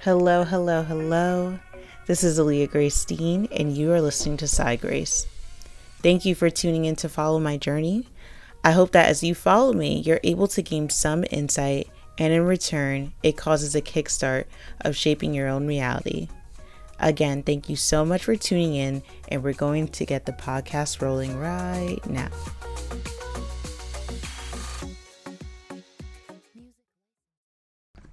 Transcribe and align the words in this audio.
Hello, 0.00 0.44
hello, 0.44 0.82
hello. 0.84 1.58
This 2.06 2.22
is 2.22 2.38
Aaliyah 2.38 2.70
Grace 2.70 2.94
Steen, 2.94 3.48
and 3.50 3.76
you 3.76 3.90
are 3.92 4.00
listening 4.00 4.36
to 4.36 4.46
Side 4.46 4.80
Grace. 4.80 5.26
Thank 6.00 6.24
you 6.24 6.36
for 6.36 6.48
tuning 6.48 6.84
in 6.84 6.94
to 6.96 7.08
follow 7.08 7.40
my 7.40 7.56
journey. 7.56 8.06
I 8.62 8.70
hope 8.70 8.92
that 8.92 9.08
as 9.08 9.24
you 9.24 9.34
follow 9.34 9.72
me, 9.72 10.00
you're 10.00 10.20
able 10.22 10.46
to 10.48 10.62
gain 10.62 10.90
some 10.90 11.24
insight, 11.32 11.88
and 12.18 12.32
in 12.32 12.44
return, 12.44 13.14
it 13.24 13.36
causes 13.36 13.74
a 13.74 13.82
kickstart 13.82 14.44
of 14.82 14.94
shaping 14.94 15.34
your 15.34 15.48
own 15.48 15.66
reality. 15.66 16.28
Again, 17.00 17.42
thank 17.42 17.68
you 17.68 17.74
so 17.74 18.04
much 18.04 18.24
for 18.24 18.36
tuning 18.36 18.76
in, 18.76 19.02
and 19.28 19.42
we're 19.42 19.54
going 19.54 19.88
to 19.88 20.04
get 20.04 20.24
the 20.24 20.32
podcast 20.32 21.02
rolling 21.02 21.36
right 21.36 21.98
now. 22.06 22.28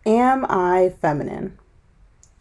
Am 0.07 0.45
I 0.49 0.95
feminine? 0.99 1.59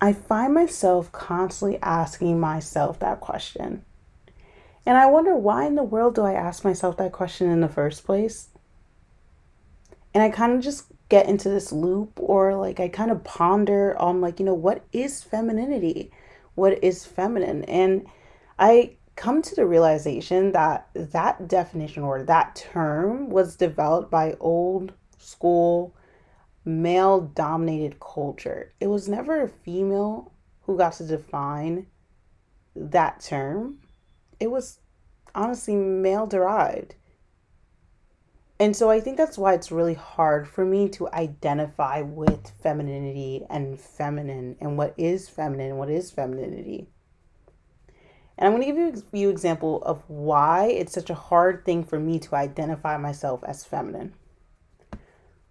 I 0.02 0.12
find 0.12 0.52
myself 0.52 1.12
constantly 1.12 1.78
asking 1.80 2.40
myself 2.40 2.98
that 2.98 3.20
question. 3.20 3.84
And 4.84 4.98
I 4.98 5.06
wonder 5.06 5.36
why 5.36 5.64
in 5.64 5.76
the 5.76 5.84
world 5.84 6.16
do 6.16 6.22
I 6.22 6.32
ask 6.32 6.64
myself 6.64 6.96
that 6.96 7.12
question 7.12 7.48
in 7.48 7.60
the 7.60 7.68
first 7.68 8.04
place? 8.04 8.48
And 10.12 10.20
I 10.20 10.28
kind 10.28 10.54
of 10.54 10.60
just 10.60 10.86
get 11.08 11.28
into 11.28 11.48
this 11.48 11.70
loop 11.70 12.14
or 12.16 12.56
like 12.56 12.80
I 12.80 12.88
kind 12.88 13.12
of 13.12 13.22
ponder 13.22 13.96
on 13.96 14.20
like, 14.20 14.40
you 14.40 14.44
know, 14.44 14.54
what 14.54 14.84
is 14.92 15.22
femininity? 15.22 16.10
What 16.56 16.82
is 16.82 17.06
feminine? 17.06 17.62
And 17.66 18.04
I 18.58 18.96
come 19.14 19.40
to 19.40 19.54
the 19.54 19.66
realization 19.66 20.50
that 20.50 20.88
that 20.96 21.46
definition 21.46 22.02
or 22.02 22.24
that 22.24 22.56
term 22.56 23.30
was 23.30 23.54
developed 23.54 24.10
by 24.10 24.34
old 24.40 24.94
school 25.18 25.94
male 26.64 27.20
dominated 27.20 28.00
culture. 28.00 28.72
It 28.80 28.86
was 28.86 29.08
never 29.08 29.42
a 29.42 29.48
female 29.48 30.32
who 30.62 30.76
got 30.76 30.94
to 30.94 31.06
define 31.06 31.86
that 32.76 33.20
term. 33.20 33.78
It 34.38 34.50
was 34.50 34.80
honestly 35.34 35.76
male 35.76 36.26
derived. 36.26 36.94
And 38.60 38.76
so 38.76 38.90
I 38.90 39.00
think 39.00 39.16
that's 39.16 39.36
why 39.36 39.54
it's 39.54 39.72
really 39.72 39.94
hard 39.94 40.46
for 40.46 40.64
me 40.64 40.88
to 40.90 41.10
identify 41.12 42.02
with 42.02 42.52
femininity 42.62 43.44
and 43.50 43.78
feminine 43.78 44.56
and 44.60 44.78
what 44.78 44.94
is 44.96 45.28
feminine 45.28 45.70
and 45.70 45.78
what 45.78 45.90
is 45.90 46.12
femininity. 46.12 46.86
And 48.38 48.46
I'm 48.46 48.52
going 48.52 48.62
to 48.62 48.66
give 48.66 48.76
you 48.76 48.88
a 48.88 49.10
few 49.10 49.30
example 49.30 49.82
of 49.82 50.04
why 50.08 50.66
it's 50.66 50.92
such 50.92 51.10
a 51.10 51.14
hard 51.14 51.64
thing 51.64 51.82
for 51.82 51.98
me 51.98 52.20
to 52.20 52.36
identify 52.36 52.96
myself 52.96 53.42
as 53.44 53.64
feminine. 53.64 54.14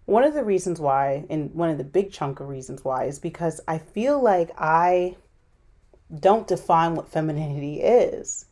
One 0.04 0.24
of 0.24 0.34
the 0.34 0.44
reasons 0.44 0.80
why, 0.80 1.24
and 1.30 1.54
one 1.54 1.70
of 1.70 1.78
the 1.78 1.84
big 1.84 2.12
chunk 2.12 2.40
of 2.40 2.48
reasons 2.48 2.84
why, 2.84 3.04
is 3.04 3.18
because 3.18 3.60
I 3.68 3.78
feel 3.78 4.20
like 4.20 4.50
I 4.58 5.16
don't 6.18 6.46
define 6.46 6.94
what 6.94 7.08
femininity 7.08 7.80
is. 7.80 8.46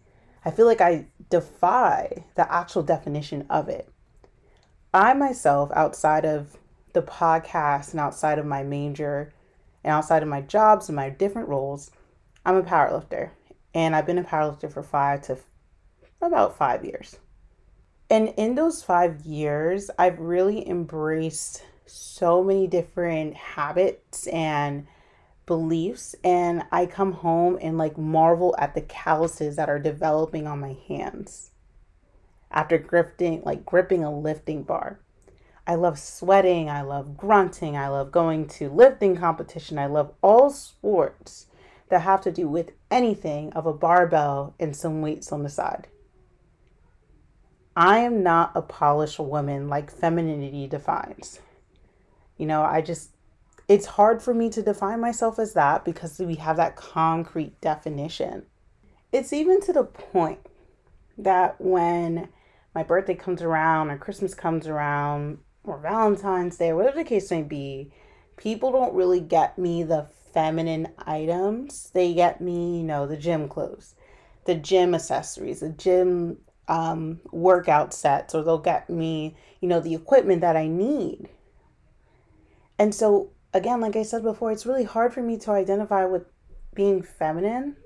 I 0.45 0.51
feel 0.51 0.67
like 0.67 0.81
I 0.81 1.07
defy 1.29 2.25
the 2.35 2.51
actual 2.53 2.83
definition 2.83 3.47
of 3.51 3.69
it. 3.69 3.89
I 4.95 5.13
myself, 5.15 5.71
outside 5.75 6.25
of 6.25 6.57
the 6.93 7.03
podcast 7.03 7.93
and 7.93 8.01
outside 8.01 8.39
of 8.39 8.47
my 8.47 8.63
major 8.63 9.33
and 9.85 9.93
outside 9.93 10.23
of 10.23 10.29
my 10.29 10.41
jobs 10.41 10.89
and 10.89 10.97
my 10.97 11.11
different 11.11 11.49
roles, 11.49 11.91
I'm 12.45 12.57
a 12.57 12.63
powerlifter. 12.63 13.31
And 13.75 13.95
I've 13.95 14.07
been 14.07 14.19
a 14.19 14.25
powerlifter 14.25 14.73
for 14.73 14.83
five 14.83 15.23
to 15.23 15.39
about 16.21 16.57
five 16.57 16.85
years. 16.85 17.19
And 18.11 18.35
in 18.37 18.57
those 18.57 18.83
five 18.83 19.21
years, 19.21 19.89
I've 19.97 20.19
really 20.19 20.69
embraced 20.69 21.65
so 21.87 22.43
many 22.43 22.67
different 22.67 23.37
habits 23.37 24.27
and 24.27 24.89
beliefs. 25.47 26.17
And 26.25 26.65
I 26.73 26.87
come 26.87 27.13
home 27.13 27.57
and 27.63 27.79
like 27.79 27.97
marvel 27.97 28.55
at 28.59 28.75
the 28.75 28.81
calluses 28.81 29.55
that 29.57 29.69
are 29.69 29.79
developing 29.79 30.49
on 30.49 30.61
my 30.61 30.77
hands 30.89 31.53
after 32.51 32.79
gripping, 32.79 33.43
like 33.45 33.65
gripping 33.65 34.03
a 34.03 34.13
lifting 34.13 34.65
bar. 34.65 34.99
I 35.67 35.77
love 35.77 35.99
sweating. 35.99 36.69
I 36.69 36.83
love 36.83 37.17
grunting. 37.17 37.77
I 37.77 37.87
love 37.87 38.11
going 38.11 38.49
to 38.49 38.69
lifting 38.69 39.17
competition. 39.17 39.79
I 39.79 39.87
love 39.87 40.13
all 40.21 40.51
sports 40.51 41.47
that 41.91 42.01
have 42.01 42.23
to 42.23 42.33
do 42.33 42.49
with 42.49 42.73
anything 42.91 43.53
of 43.53 43.67
a 43.67 43.73
barbell 43.73 44.55
and 44.59 44.75
some 44.75 45.01
weights 45.01 45.31
on 45.31 45.45
the 45.45 45.49
side. 45.49 45.87
I 47.77 47.99
am 47.99 48.23
not 48.23 48.53
a 48.55 48.63
polished 48.63 49.19
woman 49.19 49.69
like 49.69 49.91
femininity 49.91 50.67
defines. 50.67 51.41
You 52.37 52.47
know, 52.47 52.63
I 52.63 52.81
just, 52.81 53.11
it's 53.69 53.87
hard 53.87 54.23
for 54.23 54.35
me 54.35 54.51
to 54.51 54.63
define 54.63 55.01
myself 55.01 55.39
as 55.39 55.53
that 55.55 55.85
because 55.85 56.19
we 56.19 56.35
have 56.37 56.57
that 56.57 56.77
concrete 56.77 57.61
definition. 57.61 58.47
It's 59.13 59.33
even 59.33 59.61
to 59.63 59.73
the 59.73 59.85
point 59.85 60.41
that 61.19 61.61
when 61.61 62.29
my 62.75 62.83
birthday 62.83 63.15
comes 63.15 63.43
around 63.43 63.91
or 63.91 63.99
Christmas 63.99 64.35
comes 64.35 64.67
around 64.67 65.39
or 65.65 65.79
Valentine's 65.79 66.57
Day 66.57 66.71
or 66.71 66.77
whatever 66.77 66.99
the 66.99 67.05
case 67.05 67.31
may 67.31 67.43
be, 67.43 67.93
people 68.37 68.73
don't 68.73 68.95
really 68.95 69.21
get 69.21 69.59
me 69.59 69.83
the 69.83 70.07
feminine 70.33 70.89
items. 70.99 71.91
They 71.93 72.15
get 72.15 72.41
me, 72.41 72.79
you 72.79 72.85
know, 72.85 73.07
the 73.07 73.17
gym 73.17 73.49
clothes, 73.49 73.95
the 74.45 74.55
gym 74.55 74.95
accessories, 74.95 75.61
the 75.61 75.71
gym 75.71 76.39
um, 76.71 77.21
workout 77.33 77.93
sets 77.93 78.33
or 78.33 78.45
they'll 78.45 78.57
get 78.57 78.89
me, 78.89 79.37
you 79.61 79.69
know, 79.69 79.81
the 79.81 79.95
equipment 79.95 80.41
that 80.41 80.57
I 80.57 80.69
need. 80.69 81.29
And 82.79 82.95
so, 82.95 83.31
again, 83.53 83.81
like 83.81 83.97
I 83.97 84.05
said 84.05 84.23
before, 84.23 84.53
it's 84.53 84.65
really 84.65 84.85
hard 84.85 85.13
for 85.13 85.21
me 85.21 85.37
to 85.39 85.51
identify 85.51 86.05
with 86.05 86.27
being 86.73 87.03
feminine. 87.03 87.77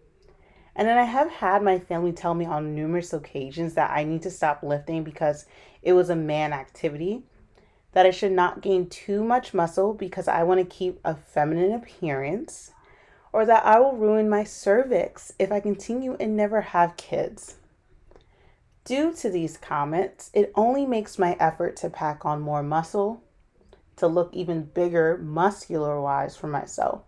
And 0.77 0.87
then 0.87 0.99
I 0.99 1.05
have 1.05 1.31
had 1.31 1.63
my 1.63 1.79
family 1.79 2.13
tell 2.13 2.35
me 2.35 2.45
on 2.45 2.75
numerous 2.75 3.15
occasions 3.15 3.73
that 3.75 3.91
I 3.91 4.05
need 4.05 4.21
to 4.23 4.31
stop 4.31 4.63
lifting 4.63 5.03
because 5.03 5.47
it 5.83 5.95
was 5.95 6.11
a 6.11 6.17
man 6.17 6.53
activity, 6.53 7.23
that 7.93 8.05
I 8.05 8.11
should 8.11 8.33
not 8.33 8.61
gain 8.61 8.89
too 8.89 9.25
much 9.25 9.55
muscle 9.55 9.95
because 9.95 10.29
I 10.29 10.43
want 10.43 10.61
to 10.61 10.77
keep 10.77 11.01
a 11.05 11.15
feminine 11.15 11.73
appearance, 11.73 12.73
or 13.33 13.47
that 13.47 13.65
I 13.65 13.81
will 13.81 13.97
ruin 13.97 14.29
my 14.29 14.45
cervix 14.45 15.33
if 15.39 15.51
I 15.51 15.61
continue 15.61 16.17
and 16.21 16.37
never 16.37 16.61
have 16.61 16.97
kids. 16.97 17.57
Due 18.85 19.15
to 19.15 19.31
these 19.31 19.57
comments, 19.57 20.31
it 20.35 20.53
only 20.55 20.85
makes 20.85 21.19
my 21.19 21.37
effort 21.41 21.75
to 21.77 21.89
pack 21.89 22.27
on 22.27 22.41
more 22.43 22.63
muscle, 22.63 23.23
to 23.97 24.07
look 24.07 24.29
even 24.35 24.65
bigger 24.65 25.17
muscular 25.17 26.01
wise 26.01 26.37
for 26.37 26.49
myself. 26.49 27.03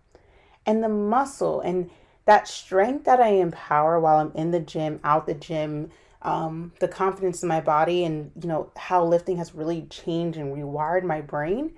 And 0.65 0.83
the 0.83 0.89
muscle 0.89 1.61
and 1.61 1.91
that 2.25 2.47
strength 2.47 3.05
that 3.05 3.21
I 3.21 3.27
empower 3.27 3.99
while 3.99 4.17
I'm 4.17 4.31
in 4.33 4.51
the 4.51 4.59
gym, 4.59 4.99
out 5.03 5.27
the 5.27 5.35
gym, 5.35 5.91
um, 6.23 6.73
the 6.79 6.87
confidence 6.87 7.43
in 7.43 7.47
my 7.47 7.61
body, 7.61 8.03
and 8.03 8.31
you 8.41 8.49
know 8.49 8.71
how 8.75 9.05
lifting 9.05 9.37
has 9.37 9.53
really 9.53 9.83
changed 9.83 10.37
and 10.37 10.55
rewired 10.55 11.03
my 11.03 11.21
brain. 11.21 11.73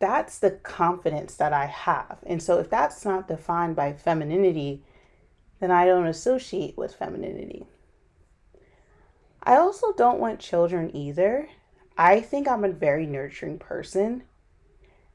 That's 0.00 0.38
the 0.38 0.50
confidence 0.50 1.36
that 1.36 1.52
I 1.52 1.66
have. 1.66 2.18
And 2.26 2.42
so, 2.42 2.58
if 2.58 2.68
that's 2.68 3.04
not 3.04 3.28
defined 3.28 3.76
by 3.76 3.92
femininity, 3.92 4.82
then 5.60 5.70
I 5.70 5.86
don't 5.86 6.06
associate 6.06 6.76
with 6.76 6.94
femininity. 6.94 7.66
I 9.48 9.56
also 9.56 9.94
don't 9.94 10.20
want 10.20 10.40
children 10.40 10.94
either. 10.94 11.48
I 11.96 12.20
think 12.20 12.46
I'm 12.46 12.64
a 12.64 12.68
very 12.68 13.06
nurturing 13.06 13.58
person. 13.58 14.24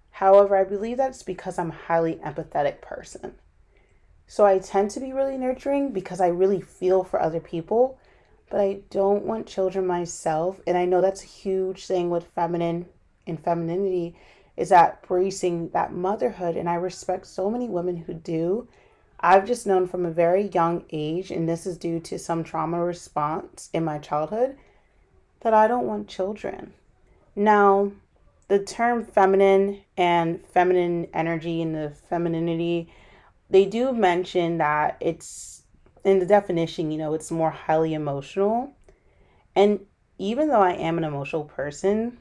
However, 0.10 0.58
I 0.58 0.64
believe 0.64 0.98
that's 0.98 1.22
because 1.22 1.60
I'm 1.60 1.70
a 1.70 1.86
highly 1.86 2.16
empathetic 2.16 2.82
person. 2.82 3.36
So 4.26 4.44
I 4.44 4.58
tend 4.58 4.90
to 4.90 5.00
be 5.00 5.14
really 5.14 5.38
nurturing 5.38 5.92
because 5.92 6.20
I 6.20 6.30
really 6.30 6.62
feel 6.62 7.04
for 7.04 7.22
other 7.22 7.40
people, 7.40 8.00
but 8.50 8.60
I 8.60 8.80
don't 8.90 9.24
want 9.24 9.46
children 9.46 9.86
myself. 9.86 10.60
And 10.66 10.80
I 10.80 10.86
know 10.86 11.00
that's 11.00 11.22
a 11.22 11.28
huge 11.28 11.86
thing 11.86 12.10
with 12.10 12.26
feminine 12.34 12.88
and 13.28 13.40
femininity 13.40 14.16
is 14.58 14.70
that 14.70 15.08
bracing 15.08 15.70
that 15.74 15.94
motherhood. 15.94 16.58
And 16.58 16.68
I 16.68 16.74
respect 16.74 17.28
so 17.28 17.52
many 17.52 17.70
women 17.70 17.98
who 17.98 18.16
do. 18.16 18.68
I've 19.26 19.48
just 19.48 19.66
known 19.66 19.88
from 19.88 20.06
a 20.06 20.12
very 20.12 20.50
young 20.50 20.84
age, 20.92 21.32
and 21.32 21.48
this 21.48 21.66
is 21.66 21.78
due 21.78 22.02
to 22.02 22.20
some 22.20 22.44
trauma 22.44 22.84
response 22.84 23.70
in 23.72 23.86
my 23.86 23.98
childhood, 23.98 24.58
that 25.40 25.54
I 25.54 25.66
don't 25.70 25.88
want 25.88 26.10
children. 26.10 26.74
Now, 27.34 27.94
the 28.50 28.60
term 28.60 29.06
feminine 29.06 29.80
and 29.96 30.46
feminine 30.46 31.08
energy 31.14 31.62
and 31.62 31.74
the 31.74 31.94
femininity, 32.10 32.92
they 33.50 33.66
do 33.66 33.94
mention 33.94 34.58
that 34.58 34.98
it's 35.00 35.64
in 36.04 36.20
the 36.20 36.26
definition, 36.26 36.92
you 36.92 36.98
know, 36.98 37.14
it's 37.14 37.32
more 37.32 37.52
highly 37.52 37.94
emotional. 37.94 38.76
And 39.56 39.80
even 40.18 40.50
though 40.50 40.62
I 40.62 40.74
am 40.74 40.98
an 40.98 41.06
emotional 41.06 41.46
person, 41.46 42.18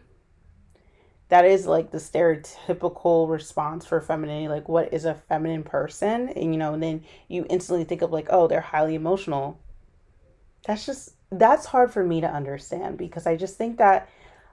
that 1.33 1.47
is 1.47 1.65
like 1.65 1.91
the 1.91 1.97
stereotypical 1.97 3.27
response 3.27 3.87
for 3.87 4.03
femininity 4.03 4.49
like 4.49 4.69
what 4.69 4.93
is 4.93 5.07
a 5.07 5.15
feminine 5.15 5.63
person 5.63 6.29
and 6.29 6.53
you 6.53 6.59
know 6.59 6.75
and 6.75 6.83
then 6.83 7.03
you 7.29 7.47
instantly 7.49 7.85
think 7.85 8.03
of 8.03 8.13
like 8.13 8.27
oh 8.29 8.47
they're 8.47 8.61
highly 8.61 8.95
emotional 8.95 9.59
that's 10.67 10.85
just 10.85 11.15
that's 11.31 11.65
hard 11.65 11.91
for 11.91 12.05
me 12.05 12.21
to 12.21 12.31
understand 12.31 12.99
because 12.99 13.27
i 13.27 13.35
just 13.35 13.57
think 13.57 13.79
that 13.79 14.11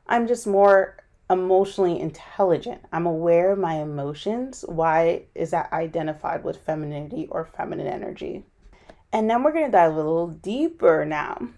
i'm 0.08 0.26
just 0.26 0.48
more 0.48 0.96
emotionally 1.30 2.00
intelligent. 2.00 2.82
I'm 2.92 3.06
aware 3.06 3.52
of 3.52 3.60
my 3.60 3.76
emotions. 3.76 4.66
Why 4.68 5.26
is 5.36 5.52
that 5.52 5.72
identified 5.72 6.44
with 6.44 6.58
femininity 6.58 7.28
or 7.30 7.46
feminine 7.46 7.86
energy? 7.86 8.46
And 9.14 9.30
then 9.30 9.44
we're 9.44 9.52
going 9.52 9.66
to 9.66 9.72
dive 9.72 9.94
a 9.94 9.96
little 9.96 10.30
deeper 10.30 11.06
now 11.06 11.50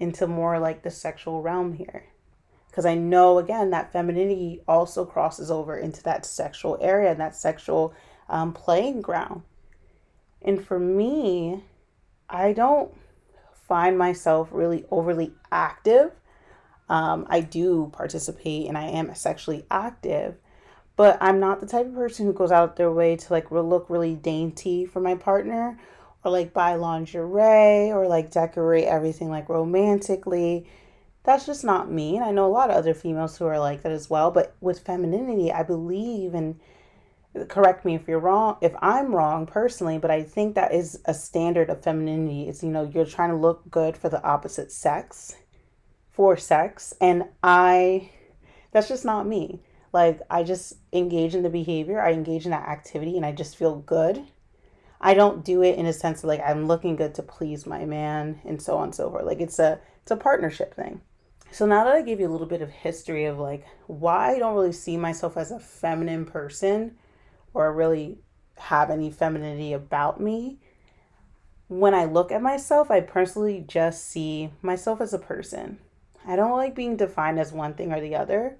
into 0.00 0.26
more 0.26 0.58
like 0.58 0.82
the 0.82 0.90
sexual 0.90 1.42
realm 1.42 1.74
here. 1.74 2.09
Because 2.70 2.86
I 2.86 2.94
know, 2.94 3.38
again, 3.38 3.70
that 3.70 3.92
femininity 3.92 4.62
also 4.68 5.04
crosses 5.04 5.50
over 5.50 5.76
into 5.76 6.02
that 6.04 6.24
sexual 6.24 6.78
area 6.80 7.10
and 7.10 7.20
that 7.20 7.34
sexual 7.34 7.92
um, 8.28 8.52
playing 8.52 9.02
ground. 9.02 9.42
And 10.42 10.64
for 10.64 10.78
me, 10.78 11.64
I 12.28 12.52
don't 12.52 12.92
find 13.66 13.98
myself 13.98 14.48
really 14.52 14.84
overly 14.90 15.32
active. 15.50 16.12
Um, 16.88 17.26
I 17.28 17.40
do 17.40 17.90
participate 17.92 18.66
and 18.66 18.76
I 18.76 18.84
am 18.84 19.14
sexually 19.14 19.64
active, 19.70 20.36
but 20.96 21.18
I'm 21.20 21.38
not 21.38 21.60
the 21.60 21.66
type 21.66 21.86
of 21.86 21.94
person 21.94 22.26
who 22.26 22.32
goes 22.32 22.50
out 22.50 22.76
their 22.76 22.90
way 22.90 23.16
to 23.16 23.32
like 23.32 23.50
look 23.50 23.88
really 23.88 24.14
dainty 24.14 24.86
for 24.86 25.00
my 25.00 25.14
partner 25.14 25.78
or 26.24 26.30
like 26.30 26.52
buy 26.52 26.74
lingerie 26.74 27.92
or 27.92 28.06
like 28.08 28.30
decorate 28.30 28.84
everything 28.84 29.30
like 29.30 29.48
romantically. 29.48 30.66
That's 31.22 31.46
just 31.46 31.64
not 31.64 31.90
me. 31.90 32.16
And 32.16 32.24
I 32.24 32.30
know 32.30 32.46
a 32.46 32.48
lot 32.48 32.70
of 32.70 32.76
other 32.76 32.94
females 32.94 33.36
who 33.36 33.46
are 33.46 33.58
like 33.58 33.82
that 33.82 33.92
as 33.92 34.08
well. 34.08 34.30
But 34.30 34.54
with 34.60 34.80
femininity, 34.80 35.52
I 35.52 35.62
believe 35.62 36.34
and 36.34 36.58
correct 37.48 37.84
me 37.84 37.94
if 37.94 38.08
you're 38.08 38.18
wrong 38.18 38.56
if 38.60 38.74
i'm 38.82 39.14
wrong 39.14 39.46
personally 39.46 39.98
but 39.98 40.10
i 40.10 40.22
think 40.22 40.54
that 40.54 40.74
is 40.74 41.00
a 41.04 41.14
standard 41.14 41.70
of 41.70 41.82
femininity 41.82 42.48
is 42.48 42.62
you 42.62 42.70
know 42.70 42.90
you're 42.92 43.04
trying 43.04 43.30
to 43.30 43.36
look 43.36 43.62
good 43.70 43.96
for 43.96 44.08
the 44.08 44.22
opposite 44.24 44.72
sex 44.72 45.36
for 46.10 46.36
sex 46.36 46.92
and 47.00 47.24
i 47.42 48.10
that's 48.72 48.88
just 48.88 49.04
not 49.04 49.26
me 49.26 49.62
like 49.92 50.20
i 50.28 50.42
just 50.42 50.74
engage 50.92 51.34
in 51.34 51.44
the 51.44 51.48
behavior 51.48 52.00
i 52.00 52.12
engage 52.12 52.46
in 52.46 52.50
that 52.50 52.68
activity 52.68 53.16
and 53.16 53.24
i 53.24 53.30
just 53.30 53.56
feel 53.56 53.76
good 53.76 54.24
i 55.00 55.14
don't 55.14 55.44
do 55.44 55.62
it 55.62 55.78
in 55.78 55.86
a 55.86 55.92
sense 55.92 56.24
of 56.24 56.28
like 56.28 56.42
i'm 56.44 56.66
looking 56.66 56.96
good 56.96 57.14
to 57.14 57.22
please 57.22 57.64
my 57.64 57.84
man 57.84 58.40
and 58.44 58.60
so 58.60 58.76
on 58.76 58.84
and 58.84 58.94
so 58.94 59.08
forth 59.08 59.24
like 59.24 59.40
it's 59.40 59.60
a 59.60 59.78
it's 60.02 60.10
a 60.10 60.16
partnership 60.16 60.74
thing 60.74 61.00
so 61.50 61.66
now 61.66 61.84
that 61.84 61.94
i 61.94 62.02
gave 62.02 62.20
you 62.20 62.28
a 62.28 62.30
little 62.30 62.46
bit 62.46 62.62
of 62.62 62.70
history 62.70 63.24
of 63.24 63.38
like 63.38 63.66
why 63.86 64.34
i 64.34 64.38
don't 64.38 64.54
really 64.54 64.72
see 64.72 64.96
myself 64.96 65.36
as 65.36 65.50
a 65.50 65.58
feminine 65.58 66.24
person 66.24 66.96
or 67.52 67.72
really 67.72 68.18
have 68.60 68.90
any 68.90 69.10
femininity 69.10 69.72
about 69.72 70.20
me. 70.20 70.58
When 71.68 71.94
I 71.94 72.04
look 72.04 72.32
at 72.32 72.42
myself, 72.42 72.90
I 72.90 73.00
personally 73.00 73.64
just 73.66 74.06
see 74.06 74.50
myself 74.62 75.00
as 75.00 75.14
a 75.14 75.18
person. 75.18 75.78
I 76.26 76.36
don't 76.36 76.56
like 76.56 76.74
being 76.74 76.96
defined 76.96 77.40
as 77.40 77.52
one 77.52 77.74
thing 77.74 77.92
or 77.92 78.00
the 78.00 78.14
other. 78.14 78.58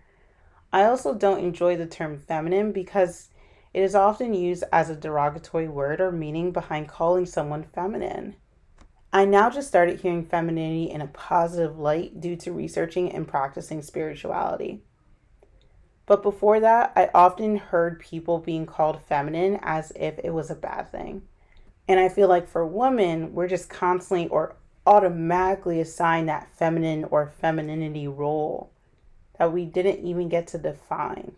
I 0.73 0.85
also 0.85 1.15
don't 1.15 1.45
enjoy 1.45 1.77
the 1.77 1.87
term 1.87 2.19
feminine 2.19 2.73
because 2.73 3.29
it 3.75 3.83
is 3.83 3.95
often 3.95 4.33
used 4.33 4.65
as 4.73 4.89
a 4.89 4.97
derogatory 4.97 5.69
word 5.69 6.01
or 6.01 6.11
meaning 6.11 6.53
behind 6.53 6.89
calling 6.89 7.27
someone 7.27 7.65
feminine. 7.65 8.37
I 9.13 9.25
now 9.25 9.51
just 9.51 9.67
started 9.67 10.01
hearing 10.01 10.25
femininity 10.25 10.91
in 10.91 11.01
a 11.01 11.09
positive 11.09 11.79
light 11.79 12.21
due 12.21 12.37
to 12.37 12.53
researching 12.53 13.11
and 13.11 13.27
practicing 13.27 13.83
spirituality. 13.83 14.83
But 16.07 16.23
before 16.23 16.61
that, 16.61 16.93
I 16.95 17.11
often 17.13 17.57
heard 17.57 18.01
people 18.01 18.39
being 18.39 18.67
called 18.67 19.03
feminine 19.03 19.59
as 19.63 19.93
if 19.97 20.19
it 20.23 20.31
was 20.31 20.51
a 20.51 20.55
bad 20.55 20.93
thing. 20.93 21.23
And 21.89 21.99
I 21.99 22.09
feel 22.09 22.29
like 22.29 22.49
for 22.49 22.65
women, 22.65 23.35
we're 23.35 23.49
just 23.49 23.69
constantly 23.69 24.29
or 24.29 24.55
automatically 24.87 25.81
assigned 25.81 26.29
that 26.29 26.49
feminine 26.57 27.05
or 27.05 27.33
femininity 27.41 28.07
role 28.07 28.71
that 29.39 29.53
we 29.53 29.65
didn't 29.65 30.05
even 30.05 30.29
get 30.29 30.47
to 30.49 30.59
define. 30.59 31.33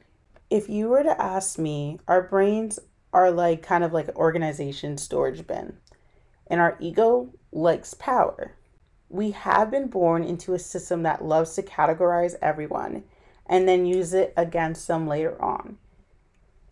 If 0.51 0.69
you 0.69 0.89
were 0.89 1.03
to 1.03 1.21
ask 1.21 1.59
me, 1.59 2.01
our 2.07 2.23
brains 2.23 2.79
are 3.15 3.31
like 3.31 3.63
kind 3.63 3.83
of 3.83 3.93
like 3.95 4.09
an 4.09 4.17
organization 4.17 4.99
storage 4.99 5.47
bin, 5.47 5.79
and 6.47 6.61
our 6.61 6.77
ego 6.81 7.33
likes 7.53 7.95
power. 7.95 8.57
We 9.09 9.33
have 9.33 9.71
been 9.71 9.89
born 9.89 10.25
into 10.25 10.55
a 10.55 10.59
system 10.59 11.03
that 11.03 11.25
loves 11.25 11.55
to 11.55 11.63
categorize 11.63 12.35
everyone 12.41 13.05
and 13.47 13.69
then 13.69 13.85
use 13.85 14.15
it 14.15 14.33
against 14.37 14.89
them 14.89 15.07
later 15.07 15.41
on. 15.41 15.77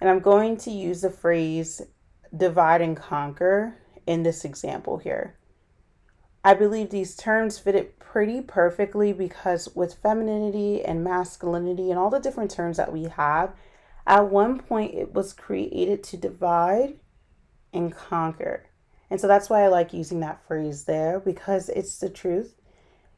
And 0.01 0.09
I'm 0.09 0.21
going 0.21 0.57
to 0.59 0.71
use 0.71 1.03
the 1.03 1.11
phrase 1.11 1.83
divide 2.35 2.81
and 2.81 2.97
conquer 2.97 3.77
in 4.07 4.23
this 4.23 4.45
example 4.45 4.99
here. 4.99 5.37
I 6.43 6.55
believe 6.55 6.89
these 6.89 7.17
terms 7.17 7.59
fit 7.59 7.75
it 7.75 7.99
pretty 7.99 8.41
perfectly 8.41 9.13
because 9.13 9.69
with 9.75 9.95
femininity 10.03 10.83
and 10.83 11.05
masculinity 11.05 11.91
and 11.91 11.99
all 11.99 12.09
the 12.09 12.19
different 12.19 12.51
terms 12.51 12.79
that 12.79 12.93
we 12.93 13.05
have, 13.05 13.55
at 14.07 14.31
one 14.31 14.59
point 14.59 14.95
it 14.95 15.13
was 15.13 15.35
created 15.35 16.03
to 16.05 16.17
divide 16.17 16.95
and 17.75 17.95
conquer. 17.95 18.70
And 19.11 19.21
so 19.21 19.27
that's 19.27 19.51
why 19.51 19.65
I 19.65 19.69
like 19.69 19.93
using 19.93 20.21
that 20.21 20.47
phrase 20.47 20.85
there 20.85 21.19
because 21.19 21.69
it's 21.69 21.99
the 21.99 22.09
truth. 22.09 22.55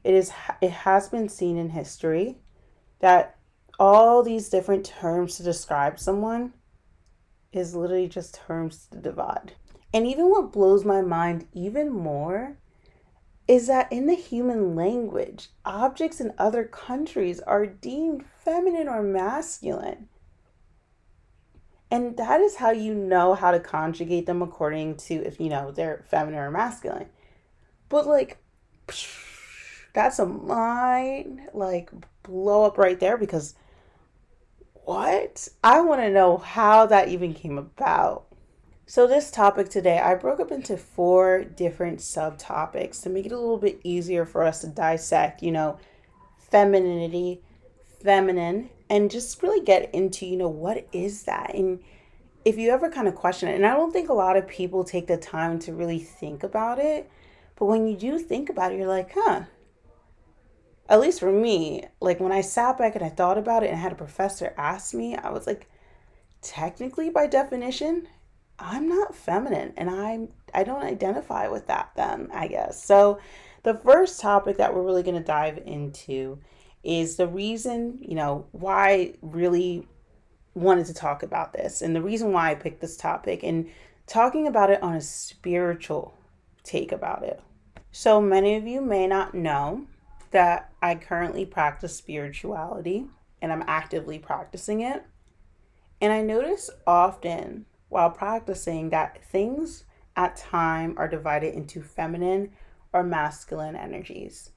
It 0.03 0.15
is 0.15 0.33
it 0.61 0.71
has 0.71 1.09
been 1.09 1.29
seen 1.29 1.56
in 1.56 1.71
history 1.71 2.39
that 3.00 3.37
all 3.79 4.23
these 4.23 4.49
different 4.49 4.87
terms 4.87 5.37
to 5.37 5.43
describe 5.43 5.99
someone 5.99 6.55
is 7.53 7.75
literally 7.75 8.09
just 8.09 8.35
terms 8.35 8.87
to 8.91 8.99
divide. 8.99 9.53
And 9.93 10.06
even 10.06 10.31
what 10.31 10.53
blows 10.53 10.85
my 10.85 11.03
mind 11.03 11.47
even 11.53 11.91
more 11.91 12.56
is 13.47 13.67
that 13.67 13.93
in 13.93 14.06
the 14.06 14.15
human 14.15 14.75
language, 14.75 15.49
objects 15.65 16.21
in 16.21 16.33
other 16.39 16.65
countries 16.65 17.41
are 17.41 17.67
deemed 17.67 18.25
feminine 18.25 18.89
or 18.89 19.03
masculine. 19.03 20.09
And 21.93 22.17
that 22.17 22.41
is 22.41 22.56
how 22.56 22.71
you 22.71 22.94
know 22.94 23.35
how 23.35 23.50
to 23.50 23.61
conjugate 23.61 24.25
them 24.25 24.41
according 24.41 24.97
to 24.97 25.15
if 25.27 25.39
you 25.39 25.50
know 25.50 25.71
they're 25.71 26.03
feminine 26.09 26.41
or 26.41 26.50
masculine. 26.50 27.11
But 27.91 28.06
like, 28.06 28.39
that's 29.93 30.19
a 30.19 30.25
mind 30.25 31.43
like 31.53 31.91
blow 32.23 32.65
up 32.65 32.79
right 32.79 32.99
there 32.99 33.19
because 33.19 33.55
what? 34.73 35.49
I 35.62 35.83
want 35.83 36.00
to 36.00 36.11
know 36.11 36.39
how 36.39 36.87
that 36.87 37.09
even 37.09 37.35
came 37.35 37.59
about. 37.59 38.25
So, 38.87 39.06
this 39.06 39.31
topic 39.31 39.69
today, 39.69 39.99
I 39.99 40.15
broke 40.15 40.41
up 40.41 40.50
into 40.50 40.79
four 40.79 41.44
different 41.44 41.99
subtopics 41.99 43.03
to 43.03 43.11
make 43.11 43.27
it 43.27 43.33
a 43.33 43.39
little 43.39 43.59
bit 43.59 43.81
easier 43.85 44.25
for 44.25 44.44
us 44.44 44.62
to 44.62 44.67
dissect, 44.69 45.43
you 45.43 45.53
know, 45.53 45.79
femininity, 46.39 47.43
feminine, 48.02 48.70
and 48.90 49.10
just 49.10 49.43
really 49.43 49.64
get 49.64 49.94
into, 49.94 50.26
you 50.26 50.37
know, 50.37 50.49
what 50.49 50.87
is 50.93 51.25
that? 51.25 51.54
And 51.54 51.81
if 52.44 52.58
you 52.58 52.70
ever 52.70 52.91
kind 52.91 53.08
of 53.08 53.15
question 53.15 53.48
it, 53.48 53.55
and 53.55 53.67
I 53.67 53.74
don't 53.74 53.93
think 53.93 54.08
a 54.08 54.15
lot 54.15 54.36
of 54.36 54.48
people 54.48 54.84
take 54.84 55.06
the 55.06 55.17
time 55.17 55.58
to 55.60 55.72
really 55.72 55.98
think 55.98 56.43
about 56.43 56.79
it, 56.79 57.10
but 57.56 57.67
when 57.67 57.86
you 57.86 57.96
do 57.96 58.19
think 58.19 58.50
about 58.50 58.72
it, 58.72 58.79
you're 58.79 58.88
like, 58.88 59.12
huh, 59.15 59.44
at 60.88 61.00
least 61.00 61.20
for 61.20 61.32
me, 61.32 61.84
like 62.00 62.20
when 62.20 62.32
I 62.32 62.41
sat 62.41 62.77
back 62.79 62.94
and 62.96 63.05
I 63.05 63.08
thought 63.08 63.38
about 63.38 63.62
it 63.62 63.69
and 63.69 63.77
I 63.77 63.81
had 63.81 63.93
a 63.93 63.96
professor 63.96 64.53
ask 64.58 64.93
me, 64.93 65.17
I 65.17 65.31
was 65.31 65.46
like, 65.46 65.69
technically 66.43 67.08
by 67.08 67.27
definition, 67.27 68.08
I'm 68.58 68.88
not 68.88 69.15
feminine 69.15 69.72
and 69.77 69.88
I'm 69.88 70.29
I 70.55 70.65
don't 70.65 70.82
identify 70.82 71.48
with 71.48 71.67
that 71.69 71.93
then, 71.96 72.29
I 72.32 72.46
guess. 72.46 72.84
So 72.84 73.20
the 73.62 73.74
first 73.74 74.20
topic 74.20 74.58
that 74.58 74.74
we're 74.74 74.82
really 74.82 75.03
going 75.03 75.17
to 75.17 75.24
dive 75.24 75.62
into 75.65 76.38
is 76.82 77.17
the 77.17 77.29
reason, 77.29 77.98
you 78.01 78.15
know, 78.15 78.46
why 78.53 78.91
I 78.91 79.15
really 79.22 79.86
wanted 80.55 80.86
to 80.86 80.94
talk 80.94 81.22
about 81.22 81.53
this 81.53 81.81
and 81.82 81.96
the 81.96 82.03
reason 82.03 82.32
why 82.32 82.51
I 82.51 82.55
picked 82.55 82.81
this 82.81 82.96
topic 82.96 83.43
and 83.43 83.70
talking 84.06 84.46
about 84.46 84.70
it 84.70 84.82
on 84.82 84.94
a 84.94 85.01
spiritual 85.01 86.15
take 86.62 86.93
about 86.93 87.22
it. 87.22 87.41
So 87.91 88.20
many 88.20 88.56
of 88.56 88.67
you 88.67 88.81
may 88.81 89.06
not 89.06 89.34
know 89.34 89.86
that 90.31 90.72
I 90.82 90.94
currently 90.94 91.46
practice 91.46 91.96
spirituality 91.96 93.06
and 93.41 93.53
I'm 93.53 93.65
actively 93.67 94.19
practicing 94.19 94.81
it. 94.81 95.05
And 96.01 96.12
I 96.12 96.22
notice 96.22 96.70
often 96.86 97.67
while 97.89 98.10
practicing 98.10 98.91
that 98.91 99.24
things 99.24 99.84
at 100.17 100.36
time 100.36 100.94
are 100.96 101.08
divided 101.08 101.55
into 101.55 101.82
feminine 101.82 102.53
or 102.93 103.03
masculine 103.03 103.77
energies. 103.77 104.51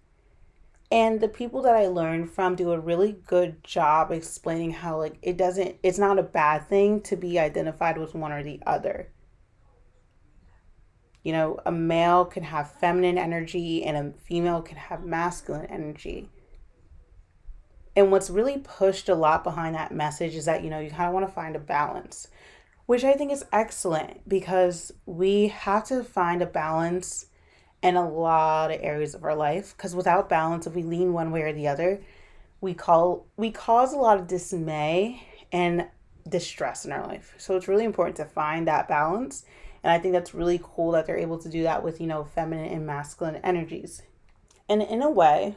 And 0.95 1.19
the 1.19 1.27
people 1.27 1.61
that 1.63 1.75
I 1.75 1.87
learn 1.87 2.25
from 2.25 2.55
do 2.55 2.71
a 2.71 2.79
really 2.79 3.11
good 3.11 3.61
job 3.65 4.13
explaining 4.13 4.71
how 4.71 4.97
like 4.97 5.17
it 5.21 5.35
doesn't 5.35 5.75
it's 5.83 5.99
not 5.99 6.17
a 6.17 6.23
bad 6.23 6.69
thing 6.69 7.01
to 7.01 7.17
be 7.17 7.37
identified 7.37 7.97
with 7.97 8.15
one 8.15 8.31
or 8.31 8.43
the 8.43 8.61
other. 8.65 9.11
You 11.21 11.33
know, 11.33 11.59
a 11.65 11.71
male 11.71 12.23
can 12.23 12.43
have 12.43 12.71
feminine 12.79 13.17
energy 13.17 13.83
and 13.83 13.97
a 13.97 14.17
female 14.17 14.61
can 14.61 14.77
have 14.77 15.03
masculine 15.03 15.65
energy. 15.65 16.29
And 17.97 18.09
what's 18.09 18.29
really 18.29 18.59
pushed 18.59 19.09
a 19.09 19.15
lot 19.15 19.43
behind 19.43 19.75
that 19.75 19.91
message 19.91 20.33
is 20.33 20.45
that, 20.45 20.63
you 20.63 20.69
know, 20.69 20.79
you 20.79 20.89
kind 20.89 21.09
of 21.09 21.13
want 21.13 21.27
to 21.27 21.33
find 21.33 21.57
a 21.57 21.59
balance, 21.59 22.29
which 22.85 23.03
I 23.03 23.15
think 23.15 23.33
is 23.33 23.43
excellent 23.51 24.29
because 24.29 24.93
we 25.05 25.49
have 25.49 25.83
to 25.87 26.05
find 26.05 26.41
a 26.41 26.45
balance 26.45 27.25
in 27.85 27.95
a 27.95 28.09
lot 28.09 28.71
of 28.71 28.79
areas 28.81 29.13
of 29.13 29.23
our 29.23 29.35
life. 29.35 29.75
Because 29.77 29.95
without 29.95 30.27
balance, 30.27 30.65
if 30.65 30.73
we 30.73 30.81
lean 30.81 31.13
one 31.13 31.31
way 31.31 31.43
or 31.43 31.53
the 31.53 31.67
other, 31.67 32.01
we 32.59 32.73
call 32.73 33.27
we 33.37 33.51
cause 33.51 33.93
a 33.93 33.97
lot 33.97 34.19
of 34.19 34.27
dismay 34.27 35.21
and 35.51 35.87
distress 36.27 36.85
in 36.85 36.91
our 36.91 37.05
life. 37.05 37.35
So 37.37 37.55
it's 37.55 37.67
really 37.67 37.85
important 37.85 38.17
to 38.17 38.25
find 38.25 38.67
that 38.67 38.87
balance. 38.87 39.45
And 39.83 39.91
I 39.91 39.99
think 39.99 40.13
that's 40.13 40.33
really 40.33 40.59
cool 40.63 40.91
that 40.91 41.05
they're 41.05 41.17
able 41.17 41.37
to 41.37 41.49
do 41.49 41.61
that 41.63 41.83
with, 41.83 42.01
you 42.01 42.07
know, 42.07 42.23
feminine 42.23 42.71
and 42.71 42.87
masculine 42.87 43.35
energies. 43.37 44.01
And 44.67 44.81
in 44.81 45.03
a 45.03 45.11
way, 45.11 45.55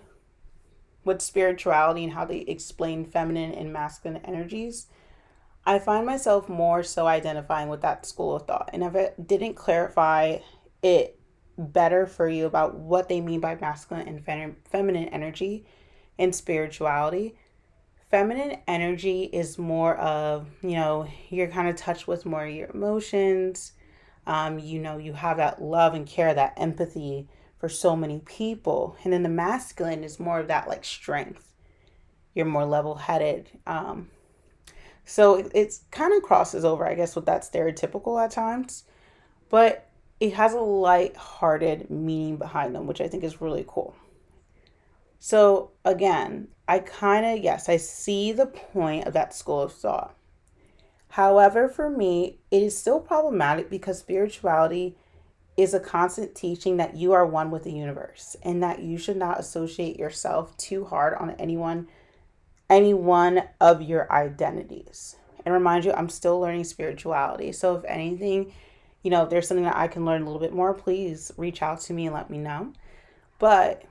with 1.03 1.23
spirituality 1.23 2.05
and 2.05 2.13
how 2.13 2.27
they 2.27 2.41
explain 2.41 3.07
feminine 3.07 3.53
and 3.53 3.73
masculine 3.73 4.21
energies, 4.27 4.89
I 5.65 5.79
find 5.79 6.05
myself 6.05 6.47
more 6.47 6.83
so 6.83 7.07
identifying 7.07 7.71
with 7.71 7.81
that 7.81 8.05
school 8.05 8.37
of 8.37 8.47
thought. 8.47 8.69
And 8.75 8.83
if 8.83 8.95
it 8.95 9.27
didn't 9.27 9.55
clarify 9.55 10.41
it 10.83 11.18
better 11.59 12.07
for 12.07 12.29
you 12.29 12.47
about 12.47 12.77
what 12.77 13.09
they 13.09 13.21
mean 13.21 13.41
by 13.41 13.57
masculine 13.57 14.07
and 14.07 14.25
fem- 14.25 14.57
feminine 14.65 15.09
energy 15.09 15.67
and 16.19 16.35
spirituality, 16.35 17.37
feminine 18.11 18.59
energy 18.67 19.25
is 19.25 19.59
more 19.59 19.97
of, 19.97 20.49
you 20.63 20.77
know, 20.77 21.07
you're 21.29 21.49
kind 21.49 21.69
of 21.69 21.77
touched 21.77 22.07
with 22.07 22.25
more 22.25 22.47
of 22.47 22.55
your 22.55 22.71
emotions. 22.71 23.73
Um, 24.27 24.59
you 24.59 24.79
know, 24.79 24.99
you 24.99 25.15
have 25.15 25.39
that 25.39 25.61
love 25.61 25.95
and 25.95 26.07
care, 26.07 26.35
that 26.35 26.55
empathy 26.57 27.29
for 27.59 27.69
so 27.69 27.97
many 27.97 28.21
people. 28.21 28.97
And 29.03 29.13
then 29.13 29.23
the 29.23 29.29
masculine 29.29 30.05
is 30.05 30.21
more 30.21 30.39
of 30.39 30.49
that 30.49 30.69
like 30.69 30.85
strength. 30.85 31.53
You're 32.35 32.47
more 32.47 32.67
level 32.67 32.95
headed. 32.95 33.49
Um, 33.67 34.11
so 35.05 35.37
it, 35.37 35.51
it's 35.55 35.81
kind 35.91 36.15
of 36.15 36.23
crosses 36.23 36.65
over, 36.65 36.87
I 36.87 36.95
guess, 36.95 37.17
with 37.17 37.27
that 37.27 37.43
stereotypical 37.43 38.23
at 38.23 38.31
times. 38.31 38.85
But 39.49 39.88
it 40.21 40.35
has 40.35 40.55
a 40.55 40.61
light-hearted 40.61 41.91
meaning 41.91 42.37
behind 42.37 42.75
them, 42.75 42.87
which 42.87 43.01
I 43.01 43.09
think 43.09 43.25
is 43.25 43.41
really 43.41 43.65
cool. 43.67 43.95
So 45.19 45.73
again, 45.85 46.49
I 46.67 46.81
kind 46.81 47.25
of, 47.27 47.45
yes, 47.45 47.69
I 47.69 47.77
see 47.77 48.33
the 48.33 48.47
point 48.47 49.07
of 49.07 49.13
that 49.15 49.35
school 49.35 49.63
of 49.63 49.73
thought. 49.73 50.15
However, 51.11 51.69
for 51.69 51.89
me, 51.89 52.39
it 52.51 52.63
is 52.63 52.77
still 52.77 53.01
problematic 53.01 53.71
because 53.71 53.99
spirituality 53.99 54.97
is 55.57 55.75
a 55.75 55.81
constant 55.81 56.35
teaching 56.35 56.77
that 56.77 56.95
you 56.95 57.13
are 57.13 57.27
one 57.27 57.51
with 57.51 57.65
the 57.65 57.73
universe 57.73 58.37
and 58.43 58.63
that 58.63 58.81
you 58.81 58.99
should 58.99 59.17
not 59.17 59.41
associate 59.41 59.99
yourself 59.99 60.57
too 60.57 60.85
hard 60.85 61.15
on 61.15 61.31
anyone 61.33 61.89
any 62.71 62.93
one 62.93 63.43
of 63.61 63.83
your 63.83 64.11
identities. 64.13 65.17
And 65.45 65.55
remind 65.55 65.85
you, 65.85 65.93
I'm 65.93 66.09
still 66.09 66.39
learning 66.39 66.65
spirituality. 66.65 67.53
So 67.53 67.77
if 67.77 67.85
anything, 67.87 68.53
you 69.09 69.11
know, 69.11 69.23
if 69.23 69.31
there's 69.31 69.49
something 69.49 69.65
that 69.65 69.75
I 69.75 69.89
can 69.89 70.05
learn 70.05 70.21
a 70.21 70.27
little 70.27 70.39
bit 70.39 70.53
more, 70.53 70.75
please 70.75 71.33
reach 71.39 71.63
out 71.63 71.81
to 71.81 71.95
me 71.95 72.05
and 72.05 72.15
let 72.15 72.29
me 72.29 72.37
know. 72.37 72.75
But 73.39 73.85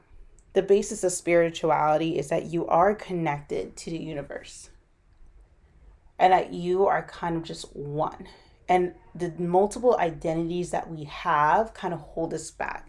the 0.53 0.61
basis 0.61 1.03
of 1.03 1.11
spirituality 1.11 2.19
is 2.19 2.27
that 2.27 2.45
you 2.45 2.67
are 2.67 2.93
connected 2.93 3.75
to 3.77 3.89
the 3.89 3.97
universe 3.97 4.69
and 6.19 6.31
that 6.31 6.53
you 6.53 6.85
are 6.85 7.01
kind 7.01 7.35
of 7.35 7.41
just 7.41 7.75
one 7.75 8.27
and 8.69 8.93
the 9.15 9.33
multiple 9.39 9.97
identities 9.97 10.69
that 10.69 10.87
we 10.87 11.05
have 11.05 11.73
kind 11.73 11.95
of 11.95 11.99
hold 12.01 12.31
us 12.31 12.51
back. 12.51 12.87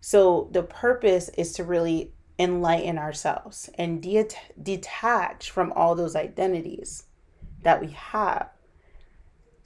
So 0.00 0.48
the 0.50 0.64
purpose 0.64 1.28
is 1.38 1.52
to 1.52 1.62
really 1.62 2.12
enlighten 2.40 2.98
ourselves 2.98 3.70
and 3.76 4.02
de- 4.02 4.26
detach 4.60 5.52
from 5.52 5.72
all 5.76 5.94
those 5.94 6.16
identities 6.16 7.04
that 7.62 7.80
we 7.80 7.92
have. 7.92 8.48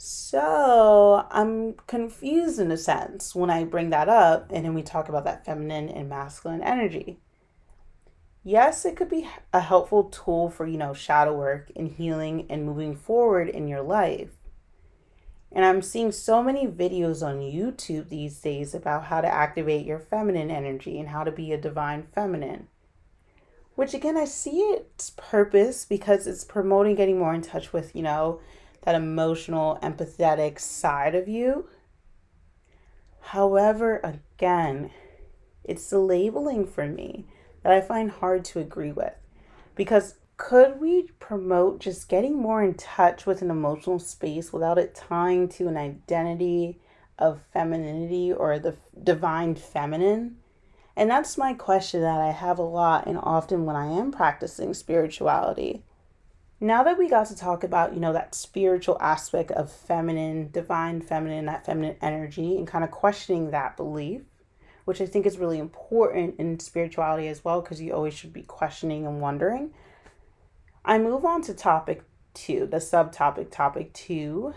So 0.04 1.28
I'm 1.30 1.74
confused 1.86 2.58
in 2.58 2.72
a 2.72 2.76
sense 2.76 3.36
when 3.36 3.50
I 3.50 3.62
bring 3.62 3.90
that 3.90 4.08
up 4.08 4.50
and 4.50 4.64
then 4.64 4.74
we 4.74 4.82
talk 4.82 5.08
about 5.08 5.22
that 5.26 5.44
feminine 5.44 5.88
and 5.88 6.08
masculine 6.08 6.60
energy. 6.60 7.20
Yes, 8.42 8.84
it 8.84 8.96
could 8.96 9.08
be 9.08 9.28
a 9.52 9.60
helpful 9.60 10.02
tool 10.02 10.50
for, 10.50 10.66
you 10.66 10.76
know, 10.76 10.92
shadow 10.92 11.32
work 11.32 11.70
and 11.76 11.88
healing 11.88 12.46
and 12.50 12.66
moving 12.66 12.96
forward 12.96 13.48
in 13.48 13.68
your 13.68 13.80
life. 13.80 14.30
And 15.52 15.64
I'm 15.64 15.82
seeing 15.82 16.10
so 16.10 16.42
many 16.42 16.66
videos 16.66 17.24
on 17.24 17.38
YouTube 17.38 18.08
these 18.08 18.40
days 18.40 18.74
about 18.74 19.04
how 19.04 19.20
to 19.20 19.28
activate 19.28 19.86
your 19.86 20.00
feminine 20.00 20.50
energy 20.50 20.98
and 20.98 21.10
how 21.10 21.22
to 21.22 21.30
be 21.30 21.52
a 21.52 21.56
divine 21.56 22.08
feminine. 22.12 22.66
Which 23.76 23.94
again, 23.94 24.16
I 24.16 24.24
see 24.24 24.58
its 24.58 25.10
purpose 25.10 25.84
because 25.84 26.26
it's 26.26 26.42
promoting 26.42 26.96
getting 26.96 27.20
more 27.20 27.34
in 27.34 27.42
touch 27.42 27.72
with, 27.72 27.94
you 27.94 28.02
know, 28.02 28.40
that 28.82 28.94
emotional, 28.94 29.78
empathetic 29.82 30.58
side 30.58 31.14
of 31.14 31.28
you. 31.28 31.68
However, 33.20 34.00
again, 34.02 34.90
it's 35.64 35.88
the 35.88 35.98
labeling 35.98 36.66
for 36.66 36.86
me 36.86 37.26
that 37.62 37.72
I 37.72 37.80
find 37.80 38.10
hard 38.10 38.44
to 38.46 38.60
agree 38.60 38.92
with 38.92 39.14
because 39.74 40.16
could 40.36 40.80
we 40.80 41.04
promote 41.20 41.78
just 41.78 42.08
getting 42.08 42.36
more 42.36 42.62
in 42.62 42.74
touch 42.74 43.26
with 43.26 43.42
an 43.42 43.50
emotional 43.50 44.00
space 44.00 44.52
without 44.52 44.78
it 44.78 44.94
tying 44.94 45.48
to 45.50 45.68
an 45.68 45.76
identity 45.76 46.80
of 47.18 47.42
femininity 47.52 48.32
or 48.32 48.58
the 48.58 48.76
divine 49.04 49.54
feminine? 49.54 50.38
And 50.96 51.08
that's 51.08 51.38
my 51.38 51.54
question 51.54 52.00
that 52.00 52.20
I 52.20 52.32
have 52.32 52.58
a 52.58 52.62
lot 52.62 53.06
and 53.06 53.18
often 53.22 53.64
when 53.64 53.76
I 53.76 53.86
am 53.86 54.10
practicing 54.10 54.74
spirituality. 54.74 55.84
Now 56.62 56.84
that 56.84 56.96
we 56.96 57.08
got 57.08 57.26
to 57.26 57.34
talk 57.36 57.64
about, 57.64 57.92
you 57.92 57.98
know, 57.98 58.12
that 58.12 58.36
spiritual 58.36 58.96
aspect 59.00 59.50
of 59.50 59.68
feminine, 59.68 60.48
divine 60.52 61.00
feminine, 61.00 61.46
that 61.46 61.66
feminine 61.66 61.96
energy, 62.00 62.56
and 62.56 62.68
kind 62.68 62.84
of 62.84 62.92
questioning 62.92 63.50
that 63.50 63.76
belief, 63.76 64.22
which 64.84 65.00
I 65.00 65.06
think 65.06 65.26
is 65.26 65.38
really 65.38 65.58
important 65.58 66.36
in 66.38 66.60
spirituality 66.60 67.26
as 67.26 67.44
well, 67.44 67.62
because 67.62 67.82
you 67.82 67.92
always 67.92 68.14
should 68.14 68.32
be 68.32 68.44
questioning 68.44 69.04
and 69.04 69.20
wondering. 69.20 69.74
I 70.84 70.98
move 70.98 71.24
on 71.24 71.42
to 71.42 71.52
topic 71.52 72.04
two, 72.32 72.68
the 72.68 72.76
subtopic 72.76 73.50
topic 73.50 73.92
two, 73.92 74.54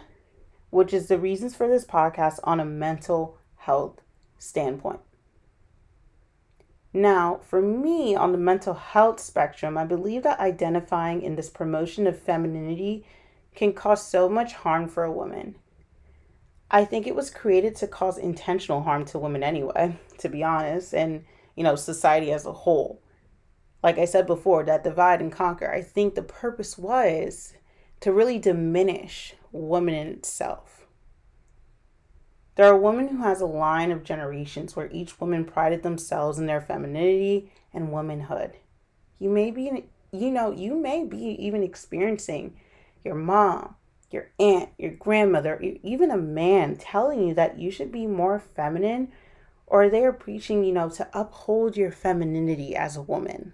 which 0.69 0.93
is 0.93 1.07
the 1.07 1.17
reasons 1.17 1.55
for 1.55 1.67
this 1.67 1.85
podcast 1.85 2.37
on 2.43 2.59
a 2.59 2.65
mental 2.65 3.39
health 3.55 3.99
standpoint. 4.37 4.99
Now, 6.95 7.41
for 7.43 7.61
me 7.61 8.15
on 8.15 8.31
the 8.31 8.37
mental 8.37 8.73
health 8.73 9.19
spectrum, 9.19 9.77
I 9.77 9.85
believe 9.85 10.23
that 10.23 10.39
identifying 10.39 11.21
in 11.21 11.35
this 11.35 11.49
promotion 11.49 12.07
of 12.07 12.17
femininity 12.17 13.05
can 13.53 13.73
cause 13.73 14.07
so 14.07 14.29
much 14.29 14.53
harm 14.53 14.87
for 14.87 15.03
a 15.03 15.11
woman. 15.11 15.55
I 16.71 16.85
think 16.85 17.05
it 17.05 17.15
was 17.15 17.29
created 17.29 17.75
to 17.77 17.87
cause 17.87 18.17
intentional 18.17 18.83
harm 18.83 19.05
to 19.05 19.19
women 19.19 19.43
anyway, 19.43 19.99
to 20.19 20.29
be 20.29 20.43
honest, 20.43 20.93
and 20.93 21.25
you 21.55 21.63
know, 21.63 21.75
society 21.75 22.31
as 22.31 22.45
a 22.45 22.51
whole 22.51 23.01
like 23.85 23.99
I 23.99 24.05
said 24.05 24.25
before, 24.25 24.63
that 24.63 24.83
divide 24.83 25.21
and 25.21 25.31
conquer. 25.31 25.71
I 25.71 25.83
think 25.83 26.15
the 26.15 26.23
purpose 26.23 26.75
was 26.75 27.53
to 27.99 28.11
really 28.11 28.39
diminish 28.39 29.35
woman 29.51 29.93
in 29.93 30.07
itself. 30.07 30.84
There 32.55 32.67
are 32.67 32.77
women 32.77 33.09
who 33.09 33.23
has 33.23 33.41
a 33.41 33.45
line 33.45 33.91
of 33.91 34.03
generations 34.03 34.75
where 34.75 34.89
each 34.91 35.19
woman 35.19 35.45
prided 35.45 35.83
themselves 35.83 36.39
in 36.39 36.45
their 36.45 36.61
femininity 36.61 37.51
and 37.73 37.91
womanhood. 37.91 38.53
You 39.19 39.29
may 39.29 39.51
be, 39.51 39.85
you 40.11 40.31
know, 40.31 40.51
you 40.51 40.75
may 40.75 41.03
be 41.03 41.35
even 41.45 41.63
experiencing 41.63 42.55
your 43.03 43.15
mom, 43.15 43.75
your 44.09 44.31
aunt, 44.39 44.69
your 44.77 44.91
grandmother, 44.91 45.59
even 45.83 46.11
a 46.11 46.17
man 46.17 46.77
telling 46.77 47.27
you 47.27 47.33
that 47.33 47.59
you 47.59 47.71
should 47.71 47.91
be 47.91 48.07
more 48.07 48.39
feminine, 48.39 49.11
or 49.67 49.89
they 49.89 50.05
are 50.05 50.13
preaching, 50.13 50.63
you 50.63 50.71
know, 50.71 50.89
to 50.89 51.07
uphold 51.13 51.75
your 51.75 51.91
femininity 51.91 52.75
as 52.75 52.95
a 52.95 53.01
woman 53.01 53.53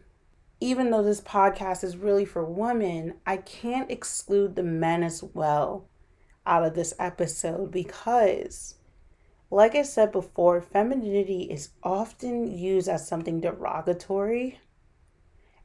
even 0.61 0.91
though 0.91 1.01
this 1.01 1.19
podcast 1.19 1.83
is 1.83 1.97
really 1.97 2.23
for 2.23 2.45
women, 2.45 3.15
I 3.25 3.37
can't 3.37 3.89
exclude 3.89 4.55
the 4.55 4.63
men 4.63 5.01
as 5.01 5.23
well 5.23 5.89
out 6.45 6.63
of 6.63 6.75
this 6.75 6.93
episode 6.99 7.71
because, 7.71 8.75
like 9.51 9.75
I 9.75 9.83
said 9.83 10.13
before, 10.13 10.61
femininity 10.61 11.43
is 11.43 11.69
often 11.83 12.57
used 12.57 12.87
as 12.87 13.05
something 13.05 13.41
derogatory. 13.41 14.59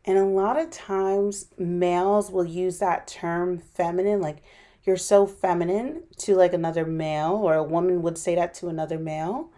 And 0.05 0.19
a 0.19 0.25
lot 0.25 0.59
of 0.59 0.71
times, 0.71 1.47
males 1.57 2.31
will 2.31 2.45
use 2.45 2.81
that 2.81 3.07
term 3.07 3.59
feminine, 3.59 4.21
like 4.21 4.43
you're 4.85 4.97
so 4.97 5.27
feminine, 5.27 6.03
to 6.19 6.35
like 6.35 6.53
another 6.53 6.85
male, 6.85 7.33
or 7.33 7.55
a 7.55 7.63
woman 7.63 8.03
would 8.03 8.19
say 8.19 8.35
that 8.35 8.55
to 8.55 8.69
another 8.69 8.99
male. 8.99 9.51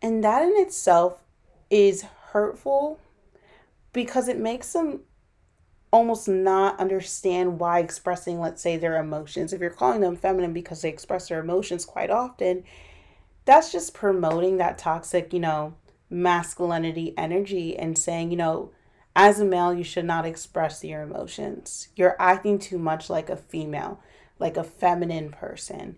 And 0.00 0.24
that 0.24 0.42
in 0.42 0.54
itself 0.56 1.22
is 1.68 2.02
hurtful 2.32 2.98
because 3.92 4.28
it 4.28 4.38
makes 4.38 4.72
them 4.72 5.00
almost 5.90 6.28
not 6.28 6.78
understand 6.80 7.58
why 7.58 7.80
expressing, 7.80 8.40
let's 8.40 8.62
say, 8.62 8.76
their 8.76 8.98
emotions. 8.98 9.52
If 9.52 9.60
you're 9.60 9.70
calling 9.70 10.00
them 10.00 10.16
feminine 10.16 10.52
because 10.52 10.82
they 10.82 10.88
express 10.88 11.28
their 11.28 11.40
emotions 11.40 11.84
quite 11.84 12.10
often, 12.10 12.64
that's 13.48 13.72
just 13.72 13.94
promoting 13.94 14.58
that 14.58 14.76
toxic, 14.76 15.32
you 15.32 15.40
know, 15.40 15.72
masculinity 16.10 17.14
energy 17.16 17.74
and 17.78 17.96
saying, 17.96 18.30
you 18.30 18.36
know, 18.36 18.70
as 19.16 19.40
a 19.40 19.44
male, 19.44 19.72
you 19.72 19.82
should 19.82 20.04
not 20.04 20.26
express 20.26 20.84
your 20.84 21.00
emotions. 21.00 21.88
You're 21.96 22.14
acting 22.18 22.58
too 22.58 22.76
much 22.76 23.08
like 23.08 23.30
a 23.30 23.38
female, 23.38 24.02
like 24.38 24.58
a 24.58 24.64
feminine 24.64 25.30
person. 25.30 25.96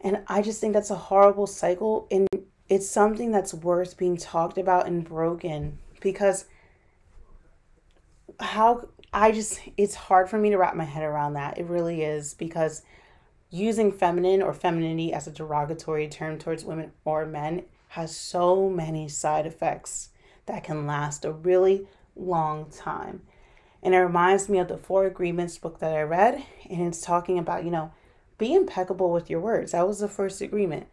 And 0.00 0.24
I 0.26 0.42
just 0.42 0.60
think 0.60 0.72
that's 0.72 0.90
a 0.90 0.96
horrible 0.96 1.46
cycle. 1.46 2.08
And 2.10 2.26
it's 2.68 2.90
something 2.90 3.30
that's 3.30 3.54
worth 3.54 3.96
being 3.96 4.16
talked 4.16 4.58
about 4.58 4.88
and 4.88 5.04
broken 5.04 5.78
because 6.00 6.46
how 8.40 8.88
I 9.12 9.30
just, 9.30 9.60
it's 9.76 9.94
hard 9.94 10.28
for 10.28 10.38
me 10.38 10.50
to 10.50 10.58
wrap 10.58 10.74
my 10.74 10.84
head 10.84 11.04
around 11.04 11.34
that. 11.34 11.56
It 11.56 11.66
really 11.66 12.02
is 12.02 12.34
because 12.34 12.82
using 13.50 13.92
feminine 13.92 14.42
or 14.42 14.52
femininity 14.52 15.12
as 15.12 15.26
a 15.26 15.32
derogatory 15.32 16.08
term 16.08 16.38
towards 16.38 16.64
women 16.64 16.92
or 17.04 17.24
men 17.24 17.64
has 17.88 18.16
so 18.16 18.68
many 18.68 19.08
side 19.08 19.46
effects 19.46 20.10
that 20.46 20.64
can 20.64 20.86
last 20.86 21.24
a 21.24 21.32
really 21.32 21.86
long 22.14 22.70
time. 22.70 23.22
And 23.82 23.94
it 23.94 23.98
reminds 23.98 24.48
me 24.48 24.58
of 24.58 24.68
the 24.68 24.76
Four 24.76 25.04
Agreements 25.04 25.58
book 25.58 25.78
that 25.78 25.92
I 25.94 26.02
read, 26.02 26.42
and 26.68 26.80
it's 26.80 27.00
talking 27.00 27.38
about, 27.38 27.64
you 27.64 27.70
know, 27.70 27.92
be 28.38 28.54
impeccable 28.54 29.12
with 29.12 29.30
your 29.30 29.40
words. 29.40 29.72
That 29.72 29.86
was 29.86 30.00
the 30.00 30.08
first 30.08 30.40
agreement. 30.40 30.88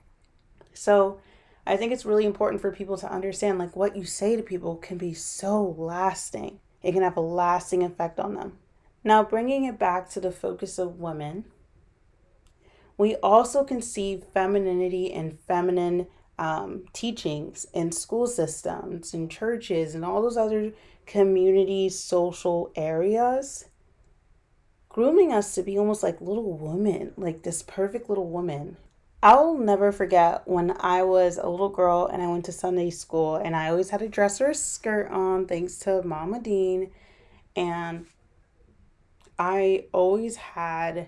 So 0.73 1.19
I 1.65 1.77
think 1.77 1.91
it's 1.91 2.05
really 2.05 2.25
important 2.25 2.61
for 2.61 2.71
people 2.71 2.97
to 2.97 3.11
understand 3.11 3.57
like 3.57 3.75
what 3.75 3.95
you 3.95 4.05
say 4.05 4.35
to 4.35 4.43
people 4.43 4.75
can 4.75 4.97
be 4.97 5.13
so 5.13 5.75
lasting. 5.77 6.59
It 6.81 6.91
can 6.91 7.03
have 7.03 7.17
a 7.17 7.21
lasting 7.21 7.83
effect 7.83 8.19
on 8.19 8.35
them. 8.35 8.57
Now, 9.03 9.23
bringing 9.23 9.65
it 9.65 9.79
back 9.79 10.09
to 10.11 10.19
the 10.19 10.31
focus 10.31 10.77
of 10.77 10.99
women, 10.99 11.45
we 12.97 13.15
also 13.17 13.63
conceive 13.63 14.23
femininity 14.33 15.11
and 15.11 15.39
feminine 15.47 16.07
um, 16.37 16.85
teachings 16.93 17.65
in 17.73 17.91
school 17.91 18.27
systems 18.27 19.13
and 19.13 19.29
churches 19.29 19.95
and 19.95 20.03
all 20.03 20.21
those 20.21 20.37
other 20.37 20.73
community 21.05 21.89
social 21.89 22.71
areas. 22.75 23.65
Grooming 24.89 25.33
us 25.33 25.55
to 25.55 25.63
be 25.63 25.77
almost 25.77 26.03
like 26.03 26.21
little 26.21 26.57
women 26.57 27.13
like 27.17 27.43
this 27.43 27.63
perfect 27.63 28.09
little 28.09 28.29
woman. 28.29 28.77
I'll 29.21 29.57
never 29.57 29.93
forget 29.93 30.41
when 30.45 30.75
i 30.81 31.01
was 31.01 31.37
a 31.37 31.47
little 31.47 31.69
girl 31.69 32.07
and 32.11 32.21
i 32.21 32.27
went 32.27 32.43
to 32.45 32.51
sunday 32.51 32.89
school 32.89 33.37
and 33.37 33.55
i 33.55 33.69
always 33.69 33.89
had 33.89 34.01
a 34.01 34.09
dress 34.09 34.41
or 34.41 34.49
a 34.49 34.53
skirt 34.53 35.09
on 35.09 35.47
thanks 35.47 35.77
to 35.79 36.03
mama 36.03 36.41
dean. 36.41 36.91
And 37.55 38.05
i 39.39 39.85
always 39.93 40.35
had 40.35 41.07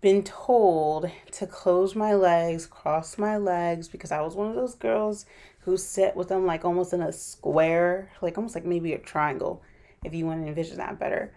been 0.00 0.22
told 0.22 1.10
to 1.32 1.46
close 1.46 1.94
my 1.94 2.14
legs, 2.14 2.66
cross 2.66 3.18
my 3.18 3.36
legs, 3.36 3.88
because 3.88 4.10
I 4.10 4.20
was 4.20 4.34
one 4.34 4.48
of 4.48 4.54
those 4.54 4.74
girls 4.74 5.26
who 5.60 5.76
sit 5.76 6.16
with 6.16 6.28
them 6.28 6.46
like 6.46 6.64
almost 6.64 6.92
in 6.92 7.02
a 7.02 7.12
square, 7.12 8.10
like 8.22 8.38
almost 8.38 8.54
like 8.54 8.64
maybe 8.64 8.94
a 8.94 8.98
triangle, 8.98 9.62
if 10.04 10.14
you 10.14 10.26
want 10.26 10.42
to 10.42 10.48
envision 10.48 10.78
that 10.78 10.98
better. 10.98 11.34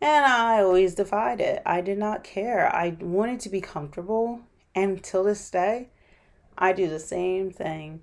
And 0.00 0.24
I 0.24 0.62
always 0.62 0.94
defied 0.94 1.40
it. 1.40 1.62
I 1.64 1.80
did 1.80 1.98
not 1.98 2.24
care. 2.24 2.74
I 2.74 2.96
wanted 3.00 3.40
to 3.40 3.48
be 3.48 3.60
comfortable. 3.60 4.40
And 4.74 5.02
till 5.02 5.22
this 5.22 5.50
day, 5.50 5.90
I 6.56 6.72
do 6.72 6.88
the 6.88 6.98
same 6.98 7.50
thing. 7.50 8.00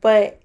But 0.00 0.40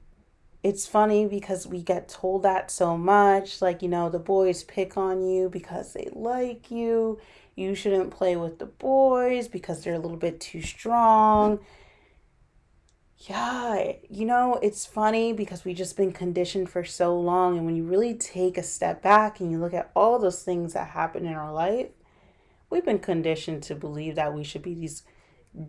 it's 0.61 0.85
funny 0.85 1.25
because 1.25 1.65
we 1.65 1.81
get 1.81 2.09
told 2.09 2.43
that 2.43 2.69
so 2.69 2.97
much. 2.97 3.61
Like, 3.61 3.81
you 3.81 3.87
know, 3.87 4.09
the 4.09 4.19
boys 4.19 4.63
pick 4.63 4.97
on 4.97 5.23
you 5.23 5.49
because 5.49 5.93
they 5.93 6.09
like 6.11 6.69
you 6.69 7.19
you 7.59 7.75
shouldn't 7.75 8.11
play 8.11 8.35
with 8.35 8.57
the 8.57 8.65
boys 8.65 9.47
because 9.47 9.83
they're 9.83 9.93
a 9.93 9.99
little 9.99 10.17
bit 10.17 10.39
too 10.39 10.61
strong. 10.61 11.59
Yeah, 13.17 13.93
you 14.09 14.25
know, 14.25 14.57
it's 14.63 14.85
funny 14.85 15.33
because 15.33 15.65
we've 15.65 15.75
just 15.75 15.97
been 15.97 16.13
conditioned 16.13 16.69
for 16.69 16.85
so 16.85 17.19
long. 17.19 17.57
And 17.57 17.65
when 17.65 17.75
you 17.75 17.83
really 17.83 18.13
take 18.13 18.57
a 18.57 18.63
step 18.63 19.01
back 19.01 19.41
and 19.41 19.51
you 19.51 19.59
look 19.59 19.73
at 19.73 19.91
all 19.93 20.19
those 20.19 20.41
things 20.41 20.73
that 20.73 20.89
happen 20.89 21.25
in 21.25 21.33
our 21.33 21.51
life, 21.51 21.89
we've 22.69 22.85
been 22.85 22.99
conditioned 22.99 23.63
to 23.63 23.75
believe 23.75 24.15
that 24.15 24.33
we 24.33 24.45
should 24.45 24.61
be 24.61 24.73
these 24.73 25.03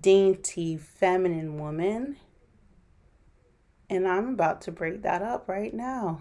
dainty, 0.00 0.76
feminine 0.76 1.58
women. 1.58 2.16
And 3.88 4.06
I'm 4.06 4.28
about 4.28 4.60
to 4.62 4.72
break 4.72 5.02
that 5.02 5.22
up 5.22 5.48
right 5.48 5.74
now. 5.74 6.20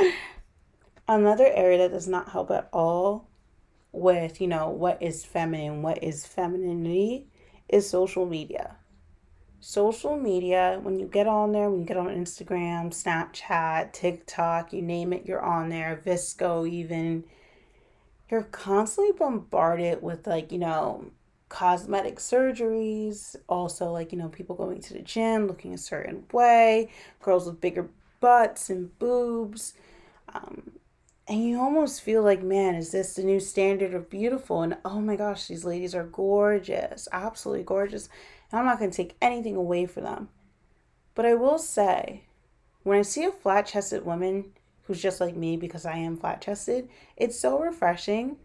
Another 1.08 1.46
area 1.52 1.78
that 1.78 1.90
does 1.90 2.06
not 2.06 2.28
help 2.28 2.52
at 2.52 2.68
all 2.72 3.27
with, 3.92 4.40
you 4.40 4.46
know, 4.46 4.68
what 4.68 5.02
is 5.02 5.24
feminine, 5.24 5.82
what 5.82 6.02
is 6.02 6.26
femininity, 6.26 7.26
is 7.68 7.88
social 7.88 8.26
media. 8.26 8.76
Social 9.60 10.16
media, 10.16 10.78
when 10.82 10.98
you 10.98 11.06
get 11.06 11.26
on 11.26 11.52
there, 11.52 11.68
when 11.68 11.80
you 11.80 11.86
get 11.86 11.96
on 11.96 12.08
Instagram, 12.08 12.90
Snapchat, 12.90 13.92
TikTok, 13.92 14.72
you 14.72 14.82
name 14.82 15.12
it, 15.12 15.26
you're 15.26 15.44
on 15.44 15.68
there, 15.68 16.00
VSCO, 16.04 16.68
even, 16.68 17.24
you're 18.30 18.44
constantly 18.44 19.12
bombarded 19.18 20.00
with, 20.00 20.26
like, 20.26 20.52
you 20.52 20.58
know, 20.58 21.10
cosmetic 21.48 22.16
surgeries, 22.16 23.34
also, 23.48 23.90
like, 23.90 24.12
you 24.12 24.18
know, 24.18 24.28
people 24.28 24.54
going 24.54 24.80
to 24.80 24.94
the 24.94 25.02
gym 25.02 25.48
looking 25.48 25.74
a 25.74 25.78
certain 25.78 26.24
way, 26.32 26.90
girls 27.20 27.46
with 27.46 27.60
bigger 27.60 27.88
butts 28.20 28.70
and 28.70 28.96
boobs. 28.98 29.74
Um, 30.32 30.72
and 31.28 31.44
you 31.44 31.60
almost 31.60 32.00
feel 32.00 32.22
like, 32.22 32.42
man, 32.42 32.74
is 32.74 32.90
this 32.90 33.14
the 33.14 33.22
new 33.22 33.38
standard 33.38 33.92
of 33.92 34.08
beautiful? 34.08 34.62
And 34.62 34.78
oh 34.84 35.00
my 35.00 35.14
gosh, 35.14 35.46
these 35.46 35.64
ladies 35.64 35.94
are 35.94 36.04
gorgeous, 36.04 37.06
absolutely 37.12 37.64
gorgeous. 37.64 38.08
And 38.50 38.58
I'm 38.58 38.64
not 38.64 38.78
going 38.78 38.90
to 38.90 38.96
take 38.96 39.16
anything 39.20 39.54
away 39.54 39.84
from 39.84 40.04
them. 40.04 40.30
But 41.14 41.26
I 41.26 41.34
will 41.34 41.58
say, 41.58 42.24
when 42.82 42.98
I 42.98 43.02
see 43.02 43.24
a 43.24 43.30
flat 43.30 43.66
chested 43.66 44.06
woman 44.06 44.52
who's 44.84 45.02
just 45.02 45.20
like 45.20 45.36
me 45.36 45.58
because 45.58 45.84
I 45.84 45.98
am 45.98 46.16
flat 46.16 46.40
chested, 46.40 46.88
it's 47.14 47.38
so 47.38 47.58
refreshing 47.58 48.38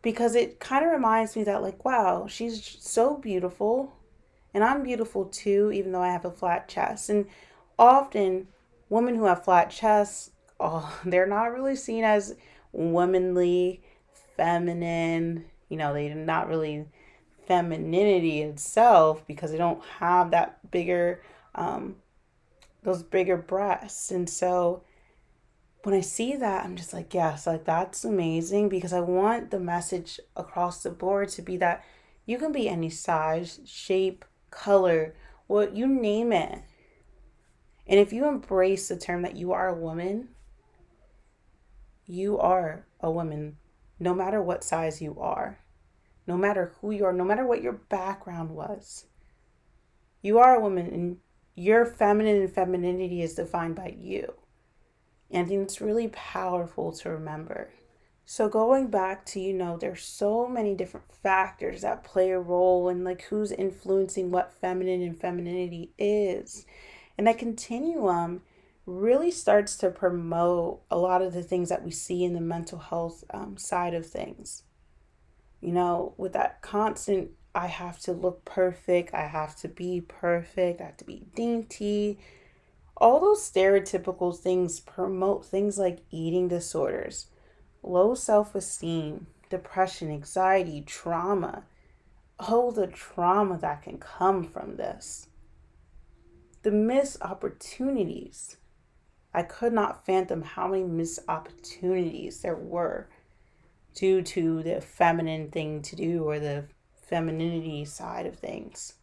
because 0.00 0.36
it 0.36 0.60
kind 0.60 0.84
of 0.84 0.92
reminds 0.92 1.34
me 1.34 1.42
that, 1.44 1.62
like, 1.62 1.84
wow, 1.84 2.28
she's 2.28 2.76
so 2.80 3.16
beautiful. 3.16 3.96
And 4.52 4.62
I'm 4.62 4.84
beautiful 4.84 5.24
too, 5.24 5.72
even 5.72 5.90
though 5.90 6.02
I 6.02 6.12
have 6.12 6.24
a 6.24 6.30
flat 6.30 6.68
chest. 6.68 7.10
And 7.10 7.26
often, 7.76 8.46
women 8.88 9.16
who 9.16 9.24
have 9.24 9.44
flat 9.44 9.70
chests 9.70 10.30
oh, 10.60 11.00
they're 11.04 11.26
not 11.26 11.52
really 11.52 11.76
seen 11.76 12.04
as 12.04 12.36
womanly, 12.72 13.82
feminine. 14.36 15.44
You 15.68 15.76
know, 15.76 15.92
they're 15.92 16.14
not 16.14 16.48
really 16.48 16.86
femininity 17.46 18.42
itself 18.42 19.26
because 19.26 19.50
they 19.50 19.58
don't 19.58 19.84
have 19.98 20.30
that 20.30 20.70
bigger, 20.70 21.22
um, 21.54 21.96
those 22.82 23.02
bigger 23.02 23.36
breasts. 23.36 24.10
And 24.10 24.28
so 24.28 24.82
when 25.82 25.94
I 25.94 26.00
see 26.00 26.36
that, 26.36 26.64
I'm 26.64 26.76
just 26.76 26.92
like, 26.92 27.12
yes, 27.12 27.46
like 27.46 27.64
that's 27.64 28.04
amazing 28.04 28.68
because 28.68 28.92
I 28.92 29.00
want 29.00 29.50
the 29.50 29.60
message 29.60 30.18
across 30.36 30.82
the 30.82 30.90
board 30.90 31.28
to 31.30 31.42
be 31.42 31.56
that 31.58 31.84
you 32.26 32.38
can 32.38 32.52
be 32.52 32.68
any 32.68 32.88
size, 32.88 33.60
shape, 33.66 34.24
color, 34.50 35.14
what 35.46 35.76
you 35.76 35.86
name 35.86 36.32
it. 36.32 36.62
And 37.86 38.00
if 38.00 38.12
you 38.12 38.26
embrace 38.26 38.88
the 38.88 38.96
term 38.96 39.22
that 39.22 39.36
you 39.36 39.52
are 39.52 39.68
a 39.68 39.74
woman, 39.74 40.28
you 42.06 42.38
are 42.38 42.86
a 43.00 43.10
woman, 43.10 43.56
no 43.98 44.14
matter 44.14 44.42
what 44.42 44.64
size 44.64 45.00
you 45.00 45.16
are, 45.18 45.58
no 46.26 46.36
matter 46.36 46.72
who 46.80 46.90
you 46.90 47.04
are, 47.04 47.12
no 47.12 47.24
matter 47.24 47.46
what 47.46 47.62
your 47.62 47.72
background 47.72 48.50
was. 48.50 49.06
You 50.22 50.38
are 50.38 50.56
a 50.56 50.60
woman, 50.60 50.86
and 50.86 51.16
your 51.54 51.84
feminine 51.84 52.42
and 52.42 52.52
femininity 52.52 53.22
is 53.22 53.34
defined 53.34 53.76
by 53.76 53.94
you. 53.98 54.34
And 55.30 55.50
it's 55.50 55.80
really 55.80 56.08
powerful 56.08 56.92
to 56.92 57.10
remember. 57.10 57.70
So 58.26 58.48
going 58.48 58.88
back 58.88 59.26
to, 59.26 59.40
you 59.40 59.52
know, 59.52 59.76
there's 59.76 60.02
so 60.02 60.48
many 60.48 60.74
different 60.74 61.12
factors 61.12 61.82
that 61.82 62.04
play 62.04 62.30
a 62.30 62.38
role 62.38 62.88
in 62.88 63.04
like 63.04 63.22
who's 63.22 63.52
influencing 63.52 64.30
what 64.30 64.54
feminine 64.60 65.02
and 65.02 65.20
femininity 65.20 65.92
is. 65.98 66.64
And 67.18 67.26
that 67.26 67.38
continuum 67.38 68.42
really 68.86 69.30
starts 69.30 69.76
to 69.76 69.90
promote 69.90 70.82
a 70.90 70.98
lot 70.98 71.22
of 71.22 71.32
the 71.32 71.42
things 71.42 71.68
that 71.70 71.82
we 71.84 71.90
see 71.90 72.24
in 72.24 72.34
the 72.34 72.40
mental 72.40 72.78
health 72.78 73.24
um, 73.30 73.56
side 73.56 73.94
of 73.94 74.06
things. 74.06 74.62
You 75.60 75.72
know, 75.72 76.14
with 76.18 76.34
that 76.34 76.60
constant, 76.60 77.30
I 77.54 77.68
have 77.68 77.98
to 78.00 78.12
look 78.12 78.44
perfect, 78.44 79.14
I 79.14 79.26
have 79.26 79.56
to 79.56 79.68
be 79.68 80.02
perfect, 80.02 80.80
I 80.80 80.84
have 80.84 80.96
to 80.98 81.04
be 81.04 81.26
dainty. 81.34 82.18
All 82.96 83.20
those 83.20 83.50
stereotypical 83.50 84.36
things 84.36 84.80
promote 84.80 85.46
things 85.46 85.78
like 85.78 86.00
eating 86.10 86.48
disorders, 86.48 87.28
low 87.82 88.14
self 88.14 88.54
esteem, 88.54 89.28
depression, 89.48 90.10
anxiety, 90.10 90.82
trauma. 90.82 91.64
Oh, 92.38 92.72
the 92.72 92.88
trauma 92.88 93.56
that 93.58 93.82
can 93.82 93.98
come 93.98 94.44
from 94.44 94.76
this. 94.76 95.28
The 96.62 96.72
missed 96.72 97.22
opportunities 97.22 98.56
I 99.34 99.42
could 99.42 99.72
not 99.72 100.06
fathom 100.06 100.42
how 100.42 100.68
many 100.68 100.84
missed 100.84 101.18
opportunities 101.28 102.40
there 102.40 102.54
were 102.54 103.08
due 103.94 104.22
to 104.22 104.62
the 104.62 104.80
feminine 104.80 105.50
thing 105.50 105.82
to 105.82 105.96
do 105.96 106.22
or 106.24 106.38
the 106.38 106.66
femininity 106.94 107.84
side 107.84 108.26
of 108.26 108.38
things. 108.38 108.94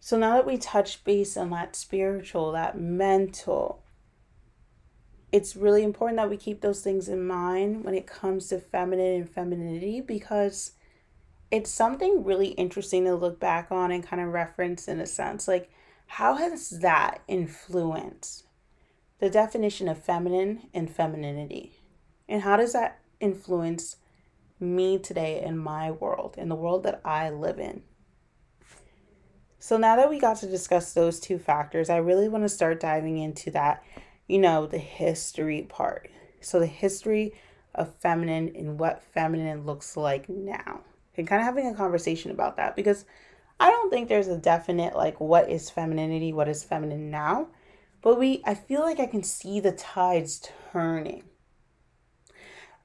So 0.00 0.18
now 0.18 0.34
that 0.34 0.46
we 0.46 0.58
touch 0.58 1.04
base 1.04 1.36
on 1.36 1.50
that 1.50 1.76
spiritual, 1.76 2.52
that 2.52 2.78
mental, 2.78 3.82
it's 5.32 5.56
really 5.56 5.82
important 5.82 6.16
that 6.16 6.30
we 6.30 6.36
keep 6.36 6.60
those 6.60 6.82
things 6.82 7.08
in 7.08 7.26
mind 7.26 7.84
when 7.84 7.94
it 7.94 8.06
comes 8.06 8.48
to 8.48 8.58
feminine 8.58 9.14
and 9.14 9.30
femininity 9.30 10.00
because 10.00 10.72
it's 11.50 11.70
something 11.70 12.24
really 12.24 12.48
interesting 12.48 13.04
to 13.04 13.14
look 13.14 13.38
back 13.38 13.70
on 13.70 13.92
and 13.92 14.06
kind 14.06 14.20
of 14.20 14.32
reference 14.32 14.88
in 14.88 15.00
a 15.00 15.06
sense. 15.06 15.46
Like, 15.46 15.70
how 16.06 16.34
has 16.34 16.70
that 16.70 17.20
influenced 17.26 18.45
the 19.18 19.30
definition 19.30 19.88
of 19.88 20.02
feminine 20.02 20.68
and 20.74 20.90
femininity. 20.90 21.72
And 22.28 22.42
how 22.42 22.56
does 22.56 22.72
that 22.72 23.00
influence 23.20 23.96
me 24.60 24.98
today 24.98 25.42
in 25.42 25.58
my 25.58 25.90
world, 25.90 26.34
in 26.36 26.48
the 26.48 26.54
world 26.54 26.82
that 26.84 27.00
I 27.04 27.30
live 27.30 27.58
in? 27.58 27.82
So 29.58 29.76
now 29.76 29.96
that 29.96 30.10
we 30.10 30.20
got 30.20 30.36
to 30.38 30.46
discuss 30.46 30.92
those 30.92 31.18
two 31.18 31.38
factors, 31.38 31.90
I 31.90 31.96
really 31.96 32.28
want 32.28 32.44
to 32.44 32.48
start 32.48 32.78
diving 32.78 33.18
into 33.18 33.50
that, 33.52 33.82
you 34.28 34.38
know, 34.38 34.66
the 34.66 34.78
history 34.78 35.62
part. 35.62 36.10
So 36.40 36.60
the 36.60 36.66
history 36.66 37.32
of 37.74 37.94
feminine 37.96 38.52
and 38.54 38.78
what 38.78 39.02
feminine 39.02 39.64
looks 39.64 39.96
like 39.96 40.28
now. 40.28 40.82
And 41.16 41.26
kind 41.26 41.40
of 41.40 41.46
having 41.46 41.66
a 41.66 41.74
conversation 41.74 42.30
about 42.30 42.56
that 42.58 42.76
because 42.76 43.06
I 43.58 43.70
don't 43.70 43.90
think 43.90 44.08
there's 44.08 44.28
a 44.28 44.36
definite 44.36 44.94
like 44.94 45.18
what 45.18 45.50
is 45.50 45.70
femininity, 45.70 46.32
what 46.32 46.48
is 46.48 46.62
feminine 46.62 47.10
now, 47.10 47.48
but 48.02 48.18
we 48.18 48.42
I 48.44 48.54
feel 48.54 48.80
like 48.80 49.00
I 49.00 49.06
can 49.06 49.22
see 49.22 49.60
the 49.60 49.72
tides 49.72 50.48
turning. 50.72 51.24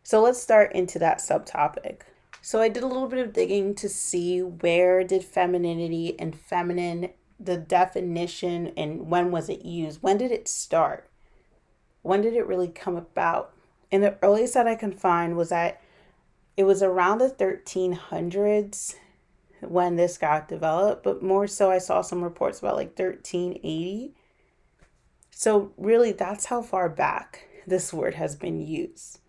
So 0.03 0.21
let's 0.21 0.41
start 0.41 0.73
into 0.73 0.99
that 0.99 1.19
subtopic. 1.19 2.01
So 2.41 2.59
I 2.59 2.69
did 2.69 2.83
a 2.83 2.87
little 2.87 3.07
bit 3.07 3.25
of 3.25 3.33
digging 3.33 3.75
to 3.75 3.87
see 3.87 4.41
where 4.41 5.03
did 5.03 5.23
femininity 5.23 6.19
and 6.19 6.35
feminine 6.35 7.09
the 7.39 7.57
definition 7.57 8.71
and 8.75 9.09
when 9.09 9.31
was 9.31 9.49
it 9.49 9.63
used? 9.63 10.01
When 10.01 10.17
did 10.17 10.31
it 10.31 10.47
start? 10.47 11.09
When 12.01 12.21
did 12.21 12.33
it 12.33 12.47
really 12.47 12.67
come 12.67 12.95
about? 12.95 13.53
And 13.91 14.03
the 14.03 14.17
earliest 14.23 14.53
that 14.55 14.67
I 14.67 14.75
can 14.75 14.91
find 14.91 15.35
was 15.35 15.49
that 15.49 15.81
it 16.57 16.63
was 16.63 16.81
around 16.81 17.19
the 17.19 17.29
1300s 17.29 18.95
when 19.61 19.95
this 19.95 20.17
got 20.17 20.47
developed, 20.47 21.03
but 21.03 21.21
more 21.21 21.47
so 21.47 21.69
I 21.71 21.77
saw 21.77 22.01
some 22.01 22.23
reports 22.23 22.59
about 22.59 22.75
like 22.75 22.97
1380. 22.97 24.15
So 25.41 25.71
really 25.75 26.11
that's 26.11 26.45
how 26.45 26.61
far 26.61 26.87
back 26.87 27.47
this 27.65 27.91
word 27.91 28.13
has 28.13 28.35
been 28.35 28.61
used. 28.61 29.21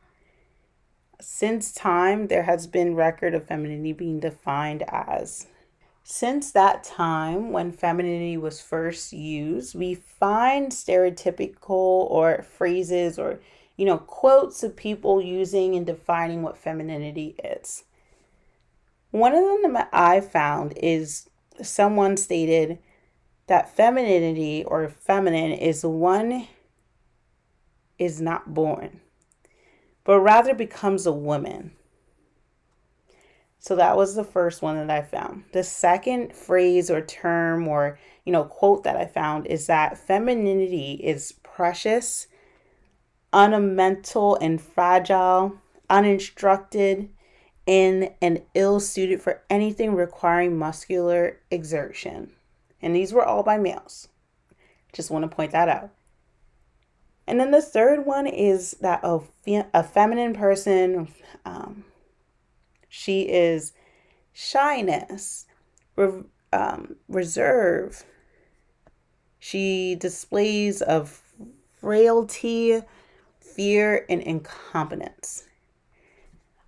Since 1.22 1.72
time 1.72 2.26
there 2.26 2.42
has 2.42 2.66
been 2.66 2.94
record 2.94 3.32
of 3.32 3.46
femininity 3.46 3.94
being 3.94 4.20
defined 4.20 4.84
as. 4.88 5.46
Since 6.04 6.52
that 6.52 6.84
time 6.84 7.50
when 7.50 7.72
femininity 7.72 8.36
was 8.36 8.60
first 8.60 9.14
used 9.14 9.74
we 9.74 9.94
find 9.94 10.70
stereotypical 10.70 11.70
or 11.70 12.42
phrases 12.42 13.18
or 13.18 13.40
you 13.78 13.86
know 13.86 13.96
quotes 13.96 14.62
of 14.62 14.76
people 14.76 15.22
using 15.22 15.74
and 15.76 15.86
defining 15.86 16.42
what 16.42 16.58
femininity 16.58 17.36
is. 17.42 17.84
One 19.12 19.34
of 19.34 19.62
them 19.62 19.72
that 19.72 19.88
i 19.94 20.20
found 20.20 20.74
is 20.76 21.30
someone 21.62 22.18
stated 22.18 22.80
that 23.46 23.74
femininity 23.74 24.64
or 24.64 24.88
feminine 24.88 25.52
is 25.52 25.84
one 25.84 26.48
is 27.98 28.20
not 28.20 28.54
born 28.54 29.00
but 30.04 30.20
rather 30.20 30.54
becomes 30.54 31.06
a 31.06 31.12
woman. 31.12 31.72
So 33.58 33.76
that 33.76 33.96
was 33.96 34.14
the 34.14 34.24
first 34.24 34.60
one 34.60 34.76
that 34.76 34.90
I 34.90 35.02
found. 35.02 35.44
The 35.52 35.62
second 35.62 36.34
phrase 36.34 36.90
or 36.90 37.00
term 37.00 37.68
or, 37.68 37.98
you 38.24 38.32
know, 38.32 38.44
quote 38.44 38.82
that 38.84 38.96
I 38.96 39.06
found 39.06 39.46
is 39.46 39.66
that 39.68 39.98
femininity 39.98 40.94
is 40.94 41.34
precious, 41.44 42.26
ornamental 43.32 44.36
and 44.36 44.60
fragile, 44.60 45.58
uninstructed, 45.88 47.10
in 47.64 48.12
and 48.20 48.42
ill 48.54 48.80
suited 48.80 49.22
for 49.22 49.42
anything 49.48 49.94
requiring 49.94 50.58
muscular 50.58 51.38
exertion. 51.52 52.32
And 52.82 52.94
these 52.94 53.12
were 53.12 53.24
all 53.24 53.42
by 53.42 53.58
males. 53.58 54.08
Just 54.92 55.10
want 55.10 55.22
to 55.28 55.34
point 55.34 55.52
that 55.52 55.68
out. 55.68 55.90
And 57.26 57.38
then 57.38 57.50
the 57.52 57.62
third 57.62 58.04
one 58.04 58.26
is 58.26 58.72
that 58.80 59.00
a, 59.04 59.20
a 59.72 59.82
feminine 59.82 60.34
person, 60.34 61.08
um, 61.44 61.84
she 62.88 63.22
is 63.22 63.72
shyness, 64.32 65.46
re- 65.96 66.24
um, 66.52 66.96
reserve. 67.08 68.04
She 69.38 69.94
displays 69.94 70.82
of 70.82 71.22
frailty, 71.80 72.82
fear, 73.40 74.04
and 74.08 74.20
incompetence. 74.20 75.44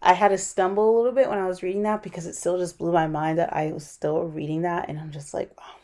I 0.00 0.12
had 0.12 0.28
to 0.28 0.38
stumble 0.38 0.94
a 0.94 0.96
little 0.96 1.12
bit 1.12 1.30
when 1.30 1.38
I 1.38 1.48
was 1.48 1.62
reading 1.62 1.82
that 1.82 2.02
because 2.02 2.26
it 2.26 2.34
still 2.34 2.58
just 2.58 2.78
blew 2.78 2.92
my 2.92 3.06
mind 3.06 3.38
that 3.38 3.54
I 3.54 3.72
was 3.72 3.86
still 3.86 4.24
reading 4.24 4.62
that. 4.62 4.88
And 4.88 5.00
I'm 5.00 5.10
just 5.10 5.32
like, 5.32 5.50
oh, 5.58 5.76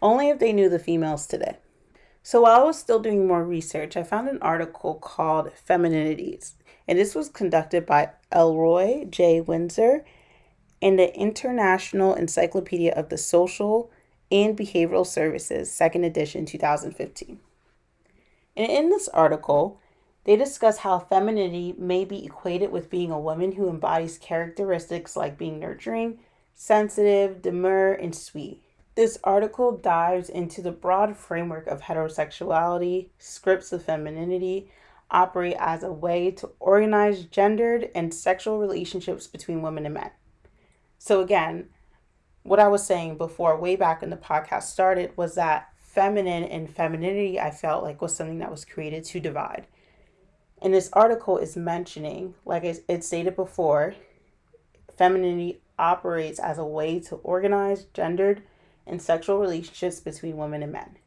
only 0.00 0.28
if 0.28 0.38
they 0.38 0.52
knew 0.52 0.68
the 0.68 0.78
females 0.78 1.26
today. 1.26 1.58
So 2.22 2.42
while 2.42 2.60
I 2.60 2.64
was 2.64 2.78
still 2.78 3.00
doing 3.00 3.26
more 3.26 3.44
research, 3.44 3.96
I 3.96 4.02
found 4.02 4.28
an 4.28 4.38
article 4.42 4.94
called 4.94 5.50
Femininities, 5.68 6.52
and 6.86 6.98
this 6.98 7.14
was 7.14 7.28
conducted 7.28 7.86
by 7.86 8.10
Elroi 8.30 9.06
J. 9.10 9.40
Windsor 9.40 10.04
in 10.80 10.96
the 10.96 11.14
International 11.16 12.14
Encyclopedia 12.14 12.92
of 12.92 13.08
the 13.08 13.18
Social 13.18 13.90
and 14.30 14.56
Behavioral 14.56 15.06
Services, 15.06 15.70
second 15.70 16.04
edition, 16.04 16.46
2015. 16.46 17.40
And 18.56 18.70
in 18.70 18.90
this 18.90 19.08
article, 19.08 19.80
they 20.24 20.36
discuss 20.36 20.78
how 20.78 20.98
femininity 20.98 21.74
may 21.78 22.04
be 22.04 22.24
equated 22.24 22.70
with 22.70 22.90
being 22.90 23.10
a 23.10 23.20
woman 23.20 23.52
who 23.52 23.68
embodies 23.68 24.18
characteristics 24.18 25.16
like 25.16 25.38
being 25.38 25.58
nurturing, 25.58 26.18
sensitive, 26.54 27.40
demure, 27.42 27.92
and 27.92 28.14
sweet. 28.14 28.62
This 28.96 29.18
article 29.22 29.76
dives 29.76 30.28
into 30.28 30.62
the 30.62 30.72
broad 30.72 31.16
framework 31.16 31.66
of 31.66 31.82
heterosexuality, 31.82 33.08
scripts 33.18 33.72
of 33.72 33.84
femininity, 33.84 34.70
operate 35.10 35.56
as 35.58 35.82
a 35.82 35.92
way 35.92 36.30
to 36.32 36.50
organize 36.58 37.24
gendered 37.24 37.90
and 37.94 38.12
sexual 38.12 38.58
relationships 38.58 39.26
between 39.26 39.62
women 39.62 39.86
and 39.86 39.94
men. 39.94 40.10
So, 40.98 41.20
again, 41.20 41.68
what 42.42 42.60
I 42.60 42.68
was 42.68 42.86
saying 42.86 43.16
before, 43.16 43.58
way 43.58 43.76
back 43.76 44.00
when 44.00 44.10
the 44.10 44.16
podcast 44.16 44.64
started, 44.64 45.16
was 45.16 45.34
that 45.34 45.68
feminine 45.76 46.44
and 46.44 46.68
femininity, 46.68 47.40
I 47.40 47.50
felt 47.50 47.82
like 47.82 48.02
was 48.02 48.14
something 48.14 48.38
that 48.38 48.50
was 48.50 48.64
created 48.64 49.04
to 49.06 49.20
divide. 49.20 49.66
And 50.62 50.74
this 50.74 50.90
article 50.92 51.38
is 51.38 51.56
mentioning, 51.56 52.34
like 52.44 52.64
it 52.64 53.04
stated 53.04 53.34
before, 53.34 53.94
femininity 54.96 55.60
operates 55.78 56.38
as 56.38 56.58
a 56.58 56.64
way 56.64 57.00
to 57.00 57.16
organize 57.16 57.84
gendered 57.94 58.42
and 58.90 59.00
sexual 59.00 59.38
relationships 59.38 60.00
between 60.00 60.36
women 60.36 60.62
and 60.62 60.72
men. 60.72 60.98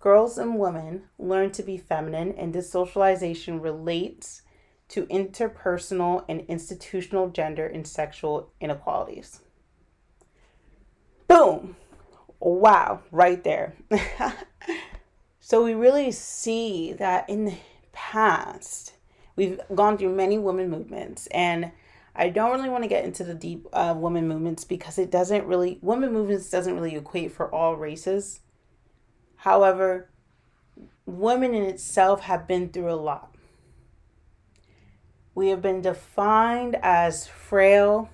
Girls 0.00 0.36
and 0.36 0.58
women 0.58 1.04
learn 1.18 1.52
to 1.52 1.62
be 1.62 1.78
feminine, 1.78 2.32
and 2.32 2.52
this 2.52 2.70
socialization 2.70 3.60
relates 3.60 4.42
to 4.88 5.06
interpersonal 5.06 6.24
and 6.28 6.40
institutional 6.48 7.30
gender 7.30 7.66
and 7.66 7.86
sexual 7.86 8.52
inequalities. 8.60 9.40
Boom! 11.28 11.76
Wow, 12.40 13.00
right 13.12 13.42
there. 13.44 13.74
so 15.40 15.64
we 15.64 15.74
really 15.74 16.10
see 16.10 16.92
that 16.94 17.30
in 17.30 17.44
the 17.44 17.54
past, 17.92 18.94
we've 19.36 19.60
gone 19.74 19.96
through 19.96 20.14
many 20.14 20.36
women 20.36 20.68
movements 20.68 21.28
and 21.28 21.70
I 22.14 22.28
don't 22.28 22.52
really 22.52 22.68
want 22.68 22.84
to 22.84 22.88
get 22.88 23.04
into 23.04 23.24
the 23.24 23.34
deep 23.34 23.66
uh, 23.72 23.94
women 23.96 24.28
movements 24.28 24.64
because 24.64 24.98
it 24.98 25.10
doesn't 25.10 25.46
really, 25.46 25.78
women 25.80 26.12
movements 26.12 26.50
doesn't 26.50 26.74
really 26.74 26.94
equate 26.94 27.32
for 27.32 27.52
all 27.52 27.76
races. 27.76 28.40
However, 29.36 30.10
women 31.06 31.54
in 31.54 31.62
itself 31.62 32.20
have 32.22 32.46
been 32.46 32.68
through 32.68 32.90
a 32.90 32.94
lot. 32.94 33.34
We 35.34 35.48
have 35.48 35.62
been 35.62 35.80
defined 35.80 36.76
as 36.82 37.26
frail, 37.26 38.10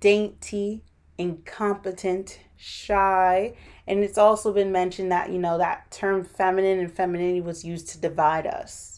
dainty, 0.00 0.84
incompetent, 1.16 2.40
shy, 2.56 3.54
and 3.86 4.04
it's 4.04 4.18
also 4.18 4.52
been 4.52 4.70
mentioned 4.70 5.10
that, 5.12 5.30
you 5.30 5.38
know, 5.38 5.56
that 5.56 5.90
term 5.90 6.24
feminine 6.24 6.78
and 6.78 6.92
femininity 6.92 7.40
was 7.40 7.64
used 7.64 7.88
to 7.88 7.98
divide 7.98 8.46
us 8.46 8.93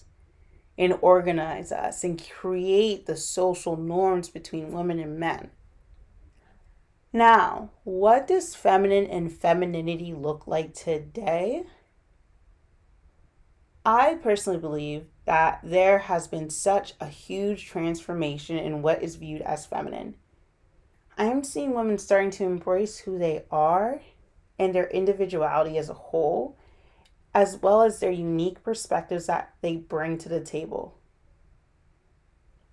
and 0.79 0.99
organize 1.01 1.73
us 1.73 2.05
and 2.05 2.23
create 2.29 3.07
the 3.07 3.17
social 3.17 3.77
norms 3.77 4.29
between 4.29 4.73
women 4.73 4.99
and 4.99 5.19
men. 5.19 5.51
Now, 7.13 7.71
what 7.85 8.27
does 8.27 8.55
feminine 8.55 9.07
and 9.07 9.33
femininity 9.33 10.13
look 10.13 10.47
like 10.47 10.75
today? 10.75 11.65
I 13.87 14.17
personally 14.17 14.59
believe 14.59 15.07
that 15.25 15.61
there 15.63 15.99
has 15.99 16.29
been 16.29 16.51
such 16.51 16.95
a 17.01 17.07
huge 17.07 17.67
transformation 17.67 18.59
in 18.59 18.83
what 18.83 19.03
is 19.03 19.17
viewed 19.17 19.43
as 19.43 19.65
feminine. 19.65 20.17
I 21.17 21.27
am 21.27 21.43
seeing 21.43 21.73
women 21.73 21.97
starting 21.97 22.31
to 22.33 22.45
embrace 22.45 22.99
who 22.99 23.19
they 23.19 23.45
are 23.51 24.01
and 24.59 24.75
their 24.75 24.89
individuality 24.89 25.79
as 25.79 25.89
a 25.89 25.95
whole 25.95 26.59
as 27.37 27.59
well 27.59 27.83
as 27.83 28.01
their 28.01 28.11
unique 28.11 28.63
perspectives 28.63 29.27
that 29.27 29.53
they 29.61 29.77
bring 29.77 30.17
to 30.17 30.27
the 30.27 30.41
table. 30.41 30.97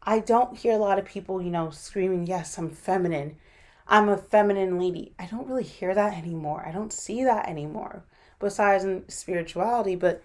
I 0.01 0.19
don't 0.19 0.57
hear 0.57 0.71
a 0.71 0.77
lot 0.77 0.97
of 0.97 1.03
people, 1.03 1.41
you 1.41 1.51
know, 1.51 1.69
screaming, 1.69 2.25
Yes, 2.25 2.57
I'm 2.57 2.69
feminine. 2.69 3.35
I'm 3.89 4.07
a 4.07 4.15
feminine 4.15 4.79
lady. 4.79 5.11
I 5.19 5.25
don't 5.25 5.49
really 5.49 5.65
hear 5.65 5.93
that 5.93 6.17
anymore. 6.17 6.63
I 6.65 6.71
don't 6.71 6.93
see 6.93 7.25
that 7.25 7.49
anymore, 7.49 8.05
besides 8.39 8.85
in 8.85 9.03
spirituality, 9.09 9.97
but 9.97 10.23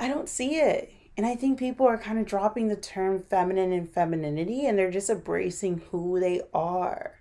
I 0.00 0.08
don't 0.08 0.30
see 0.30 0.54
it. 0.54 0.90
And 1.14 1.26
I 1.26 1.34
think 1.34 1.58
people 1.58 1.86
are 1.86 1.98
kind 1.98 2.18
of 2.18 2.24
dropping 2.24 2.68
the 2.68 2.76
term 2.76 3.22
feminine 3.22 3.70
and 3.70 3.86
femininity 3.86 4.64
and 4.64 4.78
they're 4.78 4.90
just 4.90 5.10
embracing 5.10 5.82
who 5.90 6.18
they 6.20 6.40
are. 6.54 7.20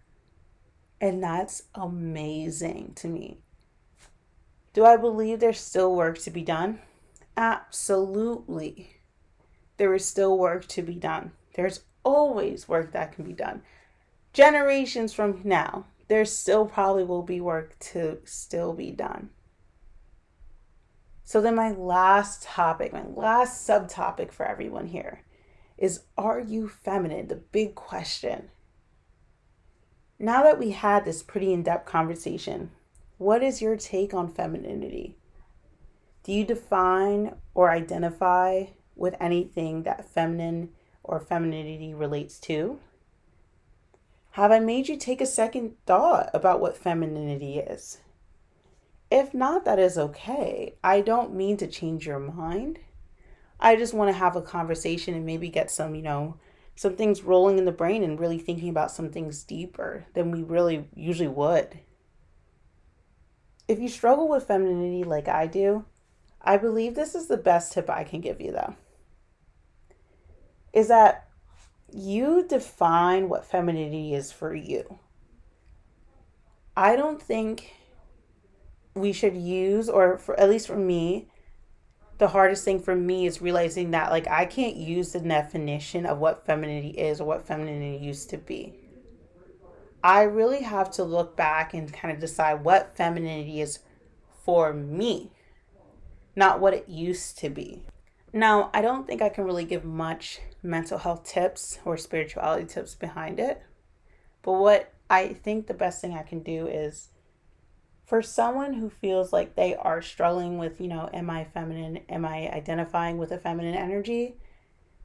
And 1.01 1.21
that's 1.21 1.63
amazing 1.75 2.93
to 2.95 3.09
me. 3.09 3.39
Do 4.75 4.83
I 4.83 4.97
believe 4.97 5.39
there's 5.39 5.61
still 5.61 5.95
work 5.95 6.17
to 6.19 6.29
be 6.29 6.41
done? 6.41 6.79
Absolutely. 7.37 8.97
There 9.77 9.93
is 9.93 10.03
still 10.03 10.37
work 10.37 10.67
to 10.67 10.81
be 10.81 10.95
done. 10.95 11.31
There's 11.53 11.85
always 12.03 12.67
work 12.67 12.91
that 12.91 13.13
can 13.13 13.23
be 13.23 13.31
done. 13.31 13.61
Generations 14.33 15.13
from 15.13 15.39
now, 15.45 15.85
there 16.09 16.25
still 16.25 16.65
probably 16.65 17.05
will 17.05 17.23
be 17.23 17.39
work 17.39 17.79
to 17.79 18.17
still 18.25 18.73
be 18.73 18.91
done. 18.91 19.29
So, 21.23 21.39
then 21.39 21.55
my 21.55 21.71
last 21.71 22.43
topic, 22.43 22.91
my 22.91 23.05
last 23.07 23.65
subtopic 23.65 24.33
for 24.33 24.45
everyone 24.45 24.87
here 24.87 25.21
is 25.77 26.01
Are 26.17 26.41
you 26.41 26.67
feminine? 26.67 27.29
The 27.29 27.35
big 27.37 27.75
question. 27.75 28.49
Now 30.19 30.43
that 30.43 30.59
we 30.59 30.71
had 30.71 31.05
this 31.05 31.23
pretty 31.23 31.53
in 31.53 31.63
depth 31.63 31.85
conversation, 31.85 32.71
what 33.17 33.41
is 33.41 33.61
your 33.61 33.77
take 33.77 34.13
on 34.13 34.27
femininity? 34.27 35.17
Do 36.23 36.31
you 36.33 36.43
define 36.43 37.35
or 37.53 37.69
identify 37.69 38.65
with 38.95 39.15
anything 39.19 39.83
that 39.83 40.09
feminine 40.09 40.69
or 41.03 41.19
femininity 41.19 41.93
relates 41.93 42.39
to? 42.39 42.79
Have 44.31 44.51
I 44.51 44.59
made 44.59 44.89
you 44.89 44.97
take 44.97 45.21
a 45.21 45.25
second 45.25 45.75
thought 45.85 46.29
about 46.33 46.59
what 46.59 46.75
femininity 46.75 47.59
is? 47.59 47.99
If 49.09 49.33
not, 49.33 49.63
that 49.63 49.79
is 49.79 49.97
okay. 49.97 50.73
I 50.83 50.99
don't 51.01 51.35
mean 51.35 51.55
to 51.57 51.67
change 51.67 52.05
your 52.05 52.19
mind. 52.19 52.79
I 53.59 53.77
just 53.77 53.93
want 53.93 54.09
to 54.09 54.17
have 54.17 54.35
a 54.35 54.41
conversation 54.41 55.13
and 55.13 55.25
maybe 55.25 55.47
get 55.47 55.71
some, 55.71 55.95
you 55.95 56.01
know, 56.01 56.37
some 56.75 56.97
things 56.97 57.23
rolling 57.23 57.57
in 57.57 57.65
the 57.65 57.71
brain 57.71 58.03
and 58.03 58.19
really 58.19 58.37
thinking 58.37 58.67
about 58.67 58.91
some 58.91 59.09
things 59.09 59.43
deeper 59.43 60.05
than 60.13 60.31
we 60.31 60.43
really 60.43 60.89
usually 60.93 61.29
would. 61.29 61.79
If 63.67 63.79
you 63.79 63.89
struggle 63.89 64.27
with 64.27 64.47
femininity 64.47 65.03
like 65.03 65.27
I 65.27 65.47
do, 65.47 65.85
I 66.41 66.57
believe 66.57 66.95
this 66.95 67.15
is 67.15 67.27
the 67.27 67.37
best 67.37 67.73
tip 67.73 67.89
I 67.89 68.03
can 68.03 68.21
give 68.21 68.39
you 68.39 68.51
though. 68.51 68.75
Is 70.73 70.87
that 70.89 71.27
you 71.91 72.45
define 72.47 73.29
what 73.29 73.45
femininity 73.45 74.13
is 74.13 74.31
for 74.31 74.53
you. 74.53 74.99
I 76.75 76.95
don't 76.95 77.21
think 77.21 77.73
we 78.93 79.13
should 79.13 79.35
use, 79.35 79.89
or 79.89 80.17
for, 80.17 80.37
at 80.39 80.49
least 80.49 80.67
for 80.67 80.75
me, 80.75 81.27
the 82.17 82.27
hardest 82.29 82.63
thing 82.63 82.79
for 82.79 82.95
me 82.95 83.25
is 83.25 83.41
realizing 83.41 83.91
that 83.91 84.11
like 84.11 84.27
I 84.27 84.45
can't 84.45 84.75
use 84.75 85.11
the 85.11 85.19
definition 85.19 86.05
of 86.05 86.19
what 86.19 86.45
femininity 86.45 86.89
is 86.89 87.19
or 87.19 87.27
what 87.27 87.45
femininity 87.45 88.03
used 88.03 88.29
to 88.29 88.37
be. 88.37 88.73
I 90.05 90.21
really 90.21 90.61
have 90.61 90.91
to 90.91 91.03
look 91.03 91.35
back 91.35 91.73
and 91.73 91.91
kind 91.91 92.13
of 92.13 92.19
decide 92.19 92.63
what 92.63 92.95
femininity 92.95 93.59
is 93.59 93.79
for 94.43 94.71
me, 94.71 95.31
not 96.35 96.59
what 96.59 96.75
it 96.75 96.87
used 96.87 97.39
to 97.39 97.49
be. 97.49 97.81
Now, 98.31 98.69
I 98.71 98.83
don't 98.83 99.07
think 99.07 99.23
I 99.23 99.29
can 99.29 99.45
really 99.45 99.65
give 99.65 99.83
much 99.83 100.41
mental 100.61 100.99
health 100.99 101.23
tips 101.23 101.79
or 101.83 101.97
spirituality 101.97 102.67
tips 102.67 102.93
behind 102.93 103.39
it. 103.39 103.63
But 104.43 104.51
what 104.51 104.93
I 105.09 105.29
think 105.29 105.65
the 105.65 105.73
best 105.73 106.01
thing 106.01 106.13
I 106.13 106.21
can 106.21 106.41
do 106.43 106.67
is 106.67 107.09
for 108.05 108.21
someone 108.21 108.75
who 108.75 108.91
feels 108.91 109.33
like 109.33 109.55
they 109.55 109.73
are 109.73 110.03
struggling 110.03 110.59
with, 110.59 110.79
you 110.79 110.87
know, 110.87 111.09
am 111.15 111.31
I 111.31 111.45
feminine? 111.45 112.01
Am 112.09 112.25
I 112.25 112.51
identifying 112.51 113.17
with 113.17 113.31
a 113.31 113.39
feminine 113.39 113.73
energy? 113.73 114.37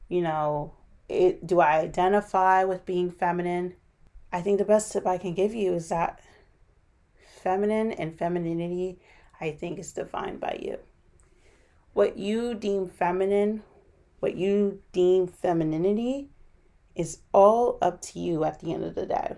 You 0.09 0.21
know, 0.21 0.75
it, 1.09 1.47
do 1.47 1.59
I 1.59 1.79
identify 1.79 2.65
with 2.65 2.85
being 2.85 3.09
feminine? 3.09 3.73
I 4.31 4.41
think 4.41 4.57
the 4.57 4.65
best 4.65 4.91
tip 4.91 5.05
I 5.05 5.17
can 5.17 5.33
give 5.33 5.53
you 5.53 5.73
is 5.73 5.89
that 5.89 6.21
feminine 7.43 7.91
and 7.91 8.17
femininity, 8.17 8.99
I 9.39 9.51
think, 9.51 9.79
is 9.79 9.91
defined 9.91 10.39
by 10.39 10.59
you 10.61 10.77
what 11.93 12.17
you 12.17 12.53
deem 12.55 12.87
feminine, 12.87 13.63
what 14.19 14.35
you 14.35 14.81
deem 14.91 15.27
femininity, 15.27 16.29
is 16.95 17.19
all 17.33 17.77
up 17.81 18.01
to 18.01 18.19
you 18.19 18.43
at 18.43 18.59
the 18.59 18.73
end 18.73 18.83
of 18.83 18.95
the 18.95 19.05
day. 19.05 19.35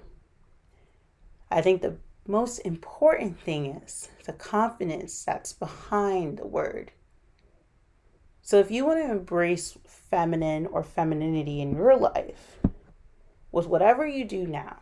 I 1.50 1.62
think 1.62 1.82
the 1.82 1.98
most 2.28 2.60
important 2.60 3.40
thing 3.40 3.66
is 3.66 4.10
the 4.26 4.34
confidence 4.34 5.24
that's 5.24 5.54
behind 5.54 6.38
the 6.38 6.48
word. 6.48 6.92
So 8.42 8.60
if 8.60 8.72
you 8.72 8.86
want 8.86 9.00
to 9.00 9.12
embrace 9.12 9.78
feminine 9.86 10.68
or 10.68 10.84
femininity 10.84 11.62
in 11.62 11.76
your 11.76 11.96
life 11.96 12.60
with 13.52 13.68
whatever 13.68 14.06
you 14.06 14.26
do 14.26 14.46
now, 14.46 14.80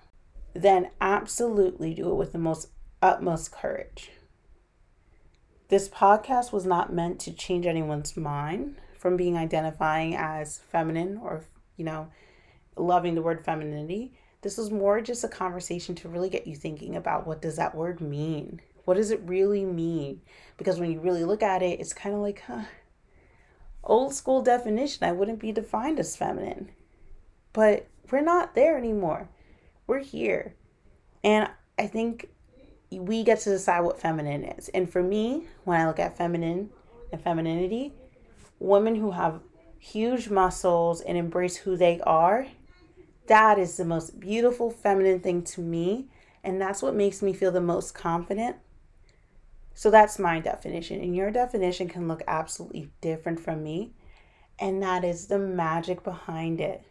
then 0.53 0.89
absolutely 0.99 1.93
do 1.93 2.09
it 2.09 2.15
with 2.15 2.31
the 2.31 2.37
most 2.37 2.69
utmost 3.01 3.51
courage. 3.51 4.11
This 5.69 5.87
podcast 5.87 6.51
was 6.51 6.65
not 6.65 6.93
meant 6.93 7.19
to 7.21 7.33
change 7.33 7.65
anyone's 7.65 8.17
mind 8.17 8.75
from 8.97 9.17
being 9.17 9.37
identifying 9.37 10.15
as 10.15 10.57
feminine 10.57 11.17
or, 11.17 11.45
you 11.77 11.85
know, 11.85 12.09
loving 12.75 13.15
the 13.15 13.21
word 13.21 13.43
femininity. 13.45 14.13
This 14.41 14.57
was 14.57 14.69
more 14.69 15.01
just 15.01 15.23
a 15.23 15.29
conversation 15.29 15.95
to 15.95 16.09
really 16.09 16.29
get 16.29 16.47
you 16.47 16.55
thinking 16.55 16.95
about 16.95 17.25
what 17.25 17.41
does 17.41 17.55
that 17.55 17.73
word 17.73 18.01
mean? 18.01 18.61
What 18.85 18.95
does 18.95 19.11
it 19.11 19.21
really 19.25 19.63
mean? 19.65 20.21
Because 20.57 20.79
when 20.79 20.91
you 20.91 20.99
really 20.99 21.23
look 21.23 21.43
at 21.43 21.61
it, 21.61 21.79
it's 21.79 21.93
kind 21.93 22.15
of 22.15 22.21
like, 22.21 22.41
huh, 22.47 22.63
old 23.83 24.13
school 24.13 24.41
definition, 24.41 25.07
I 25.07 25.11
wouldn't 25.11 25.39
be 25.39 25.51
defined 25.51 25.99
as 25.99 26.15
feminine. 26.15 26.71
But 27.53 27.87
we're 28.11 28.21
not 28.21 28.55
there 28.55 28.77
anymore. 28.77 29.29
We're 29.91 29.99
here. 29.99 30.55
And 31.21 31.49
I 31.77 31.85
think 31.85 32.29
we 32.91 33.25
get 33.25 33.41
to 33.41 33.49
decide 33.49 33.81
what 33.81 33.99
feminine 33.99 34.45
is. 34.45 34.69
And 34.69 34.89
for 34.89 35.03
me, 35.03 35.47
when 35.65 35.81
I 35.81 35.85
look 35.85 35.99
at 35.99 36.17
feminine 36.17 36.69
and 37.11 37.21
femininity, 37.21 37.91
women 38.57 38.95
who 38.95 39.11
have 39.11 39.41
huge 39.79 40.29
muscles 40.29 41.01
and 41.01 41.17
embrace 41.17 41.57
who 41.57 41.75
they 41.75 41.99
are, 42.05 42.47
that 43.27 43.59
is 43.59 43.75
the 43.75 43.83
most 43.83 44.17
beautiful 44.17 44.71
feminine 44.71 45.19
thing 45.19 45.43
to 45.43 45.61
me. 45.61 46.07
And 46.41 46.61
that's 46.61 46.81
what 46.81 46.95
makes 46.95 47.21
me 47.21 47.33
feel 47.33 47.51
the 47.51 47.59
most 47.59 47.93
confident. 47.93 48.55
So 49.73 49.91
that's 49.91 50.17
my 50.17 50.39
definition. 50.39 51.01
And 51.01 51.13
your 51.13 51.31
definition 51.31 51.89
can 51.89 52.07
look 52.07 52.23
absolutely 52.29 52.91
different 53.01 53.41
from 53.41 53.61
me. 53.61 53.91
And 54.57 54.81
that 54.83 55.03
is 55.03 55.27
the 55.27 55.37
magic 55.37 56.01
behind 56.01 56.61
it. 56.61 56.81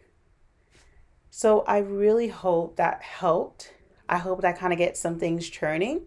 So 1.31 1.61
I 1.61 1.79
really 1.79 2.27
hope 2.27 2.75
that 2.75 3.01
helped 3.01 3.73
I 4.11 4.17
hope 4.17 4.41
that 4.41 4.59
kind 4.59 4.73
of 4.73 4.77
gets 4.77 4.99
some 4.99 5.17
things 5.17 5.49
churning. 5.49 6.01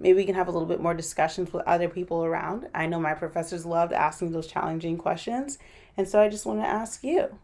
Maybe 0.00 0.16
we 0.16 0.24
can 0.24 0.34
have 0.34 0.48
a 0.48 0.50
little 0.50 0.66
bit 0.66 0.80
more 0.80 0.92
discussions 0.92 1.52
with 1.52 1.62
other 1.68 1.88
people 1.88 2.24
around. 2.24 2.66
I 2.74 2.86
know 2.86 2.98
my 2.98 3.14
professors 3.14 3.64
loved 3.64 3.92
asking 3.92 4.32
those 4.32 4.48
challenging 4.48 4.98
questions. 4.98 5.56
And 5.96 6.08
so 6.08 6.20
I 6.20 6.28
just 6.28 6.46
want 6.46 6.60
to 6.60 6.66
ask 6.66 7.04
you. 7.04 7.38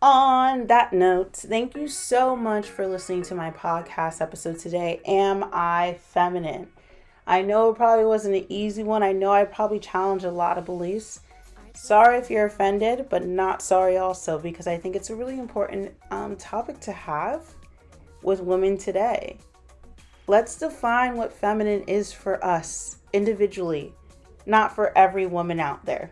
On 0.00 0.68
that 0.68 0.92
note, 0.92 1.34
thank 1.34 1.74
you 1.74 1.88
so 1.88 2.36
much 2.36 2.68
for 2.68 2.86
listening 2.86 3.22
to 3.22 3.34
my 3.34 3.50
podcast 3.50 4.20
episode 4.20 4.60
today. 4.60 5.00
Am 5.04 5.44
I 5.52 5.98
feminine? 6.00 6.68
I 7.26 7.42
know 7.42 7.70
it 7.70 7.76
probably 7.76 8.04
wasn't 8.04 8.36
an 8.36 8.46
easy 8.48 8.84
one. 8.84 9.02
I 9.02 9.10
know 9.10 9.32
I 9.32 9.44
probably 9.44 9.80
challenged 9.80 10.24
a 10.24 10.30
lot 10.30 10.58
of 10.58 10.64
beliefs. 10.64 11.20
Sorry 11.76 12.16
if 12.16 12.30
you're 12.30 12.46
offended, 12.46 13.08
but 13.10 13.26
not 13.26 13.60
sorry 13.60 13.98
also 13.98 14.38
because 14.38 14.66
I 14.66 14.78
think 14.78 14.96
it's 14.96 15.10
a 15.10 15.14
really 15.14 15.38
important 15.38 15.92
um, 16.10 16.34
topic 16.36 16.80
to 16.80 16.92
have 16.92 17.44
with 18.22 18.40
women 18.40 18.78
today. 18.78 19.36
Let's 20.26 20.56
define 20.56 21.16
what 21.16 21.32
feminine 21.32 21.82
is 21.82 22.12
for 22.14 22.42
us 22.42 22.96
individually, 23.12 23.92
not 24.46 24.74
for 24.74 24.96
every 24.96 25.26
woman 25.26 25.60
out 25.60 25.84
there. 25.84 26.10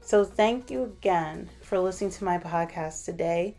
So, 0.00 0.24
thank 0.24 0.70
you 0.70 0.84
again 0.84 1.50
for 1.60 1.78
listening 1.78 2.10
to 2.12 2.24
my 2.24 2.38
podcast 2.38 3.04
today. 3.04 3.54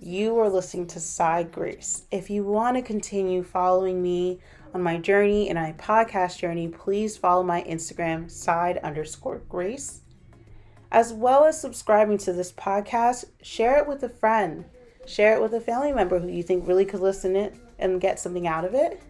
You 0.00 0.38
are 0.38 0.48
listening 0.48 0.86
to 0.86 1.00
Side 1.00 1.50
Grace. 1.50 2.04
If 2.12 2.30
you 2.30 2.44
want 2.44 2.76
to 2.76 2.82
continue 2.82 3.42
following 3.42 4.00
me 4.00 4.38
on 4.72 4.82
my 4.82 4.96
journey 4.98 5.48
and 5.48 5.58
my 5.58 5.72
podcast 5.72 6.38
journey, 6.38 6.68
please 6.68 7.16
follow 7.16 7.42
my 7.42 7.62
Instagram, 7.62 8.30
side 8.30 8.78
underscore 8.78 9.42
grace. 9.48 10.00
As 10.92 11.12
well 11.12 11.44
as 11.44 11.60
subscribing 11.60 12.18
to 12.18 12.32
this 12.32 12.52
podcast, 12.52 13.26
share 13.42 13.78
it 13.78 13.86
with 13.86 14.02
a 14.02 14.08
friend, 14.08 14.64
share 15.06 15.36
it 15.36 15.42
with 15.42 15.54
a 15.54 15.60
family 15.60 15.92
member 15.92 16.18
who 16.18 16.28
you 16.28 16.42
think 16.42 16.66
really 16.66 16.84
could 16.84 17.00
listen 17.00 17.36
it 17.36 17.54
and 17.78 18.00
get 18.00 18.18
something 18.18 18.46
out 18.46 18.64
of 18.64 18.74
it. 18.74 19.00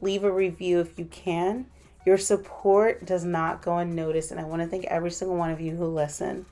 Leave 0.00 0.24
a 0.24 0.32
review 0.32 0.80
if 0.80 0.98
you 0.98 1.04
can. 1.06 1.66
Your 2.06 2.16
support 2.16 3.04
does 3.04 3.24
not 3.24 3.60
go 3.60 3.78
unnoticed, 3.78 4.30
and 4.30 4.40
I 4.40 4.44
want 4.44 4.62
to 4.62 4.68
thank 4.68 4.86
every 4.86 5.10
single 5.10 5.36
one 5.36 5.50
of 5.50 5.60
you 5.60 5.76
who 5.76 5.86
listen. 5.86 6.46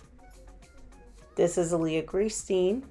This 1.36 1.56
is 1.56 1.72
Aaliyah 1.72 2.04
Gracestein, 2.04 2.82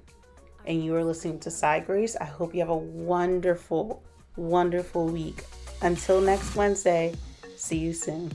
and 0.66 0.84
you 0.84 0.94
are 0.96 1.04
listening 1.04 1.38
to 1.40 1.50
Side 1.50 1.86
Grace. 1.86 2.16
I 2.20 2.24
hope 2.24 2.54
you 2.54 2.60
have 2.60 2.70
a 2.70 2.76
wonderful, 2.76 4.02
wonderful 4.38 5.06
week. 5.06 5.44
Until 5.82 6.20
next 6.20 6.54
Wednesday, 6.54 7.14
see 7.56 7.78
you 7.78 7.92
soon. 7.92 8.32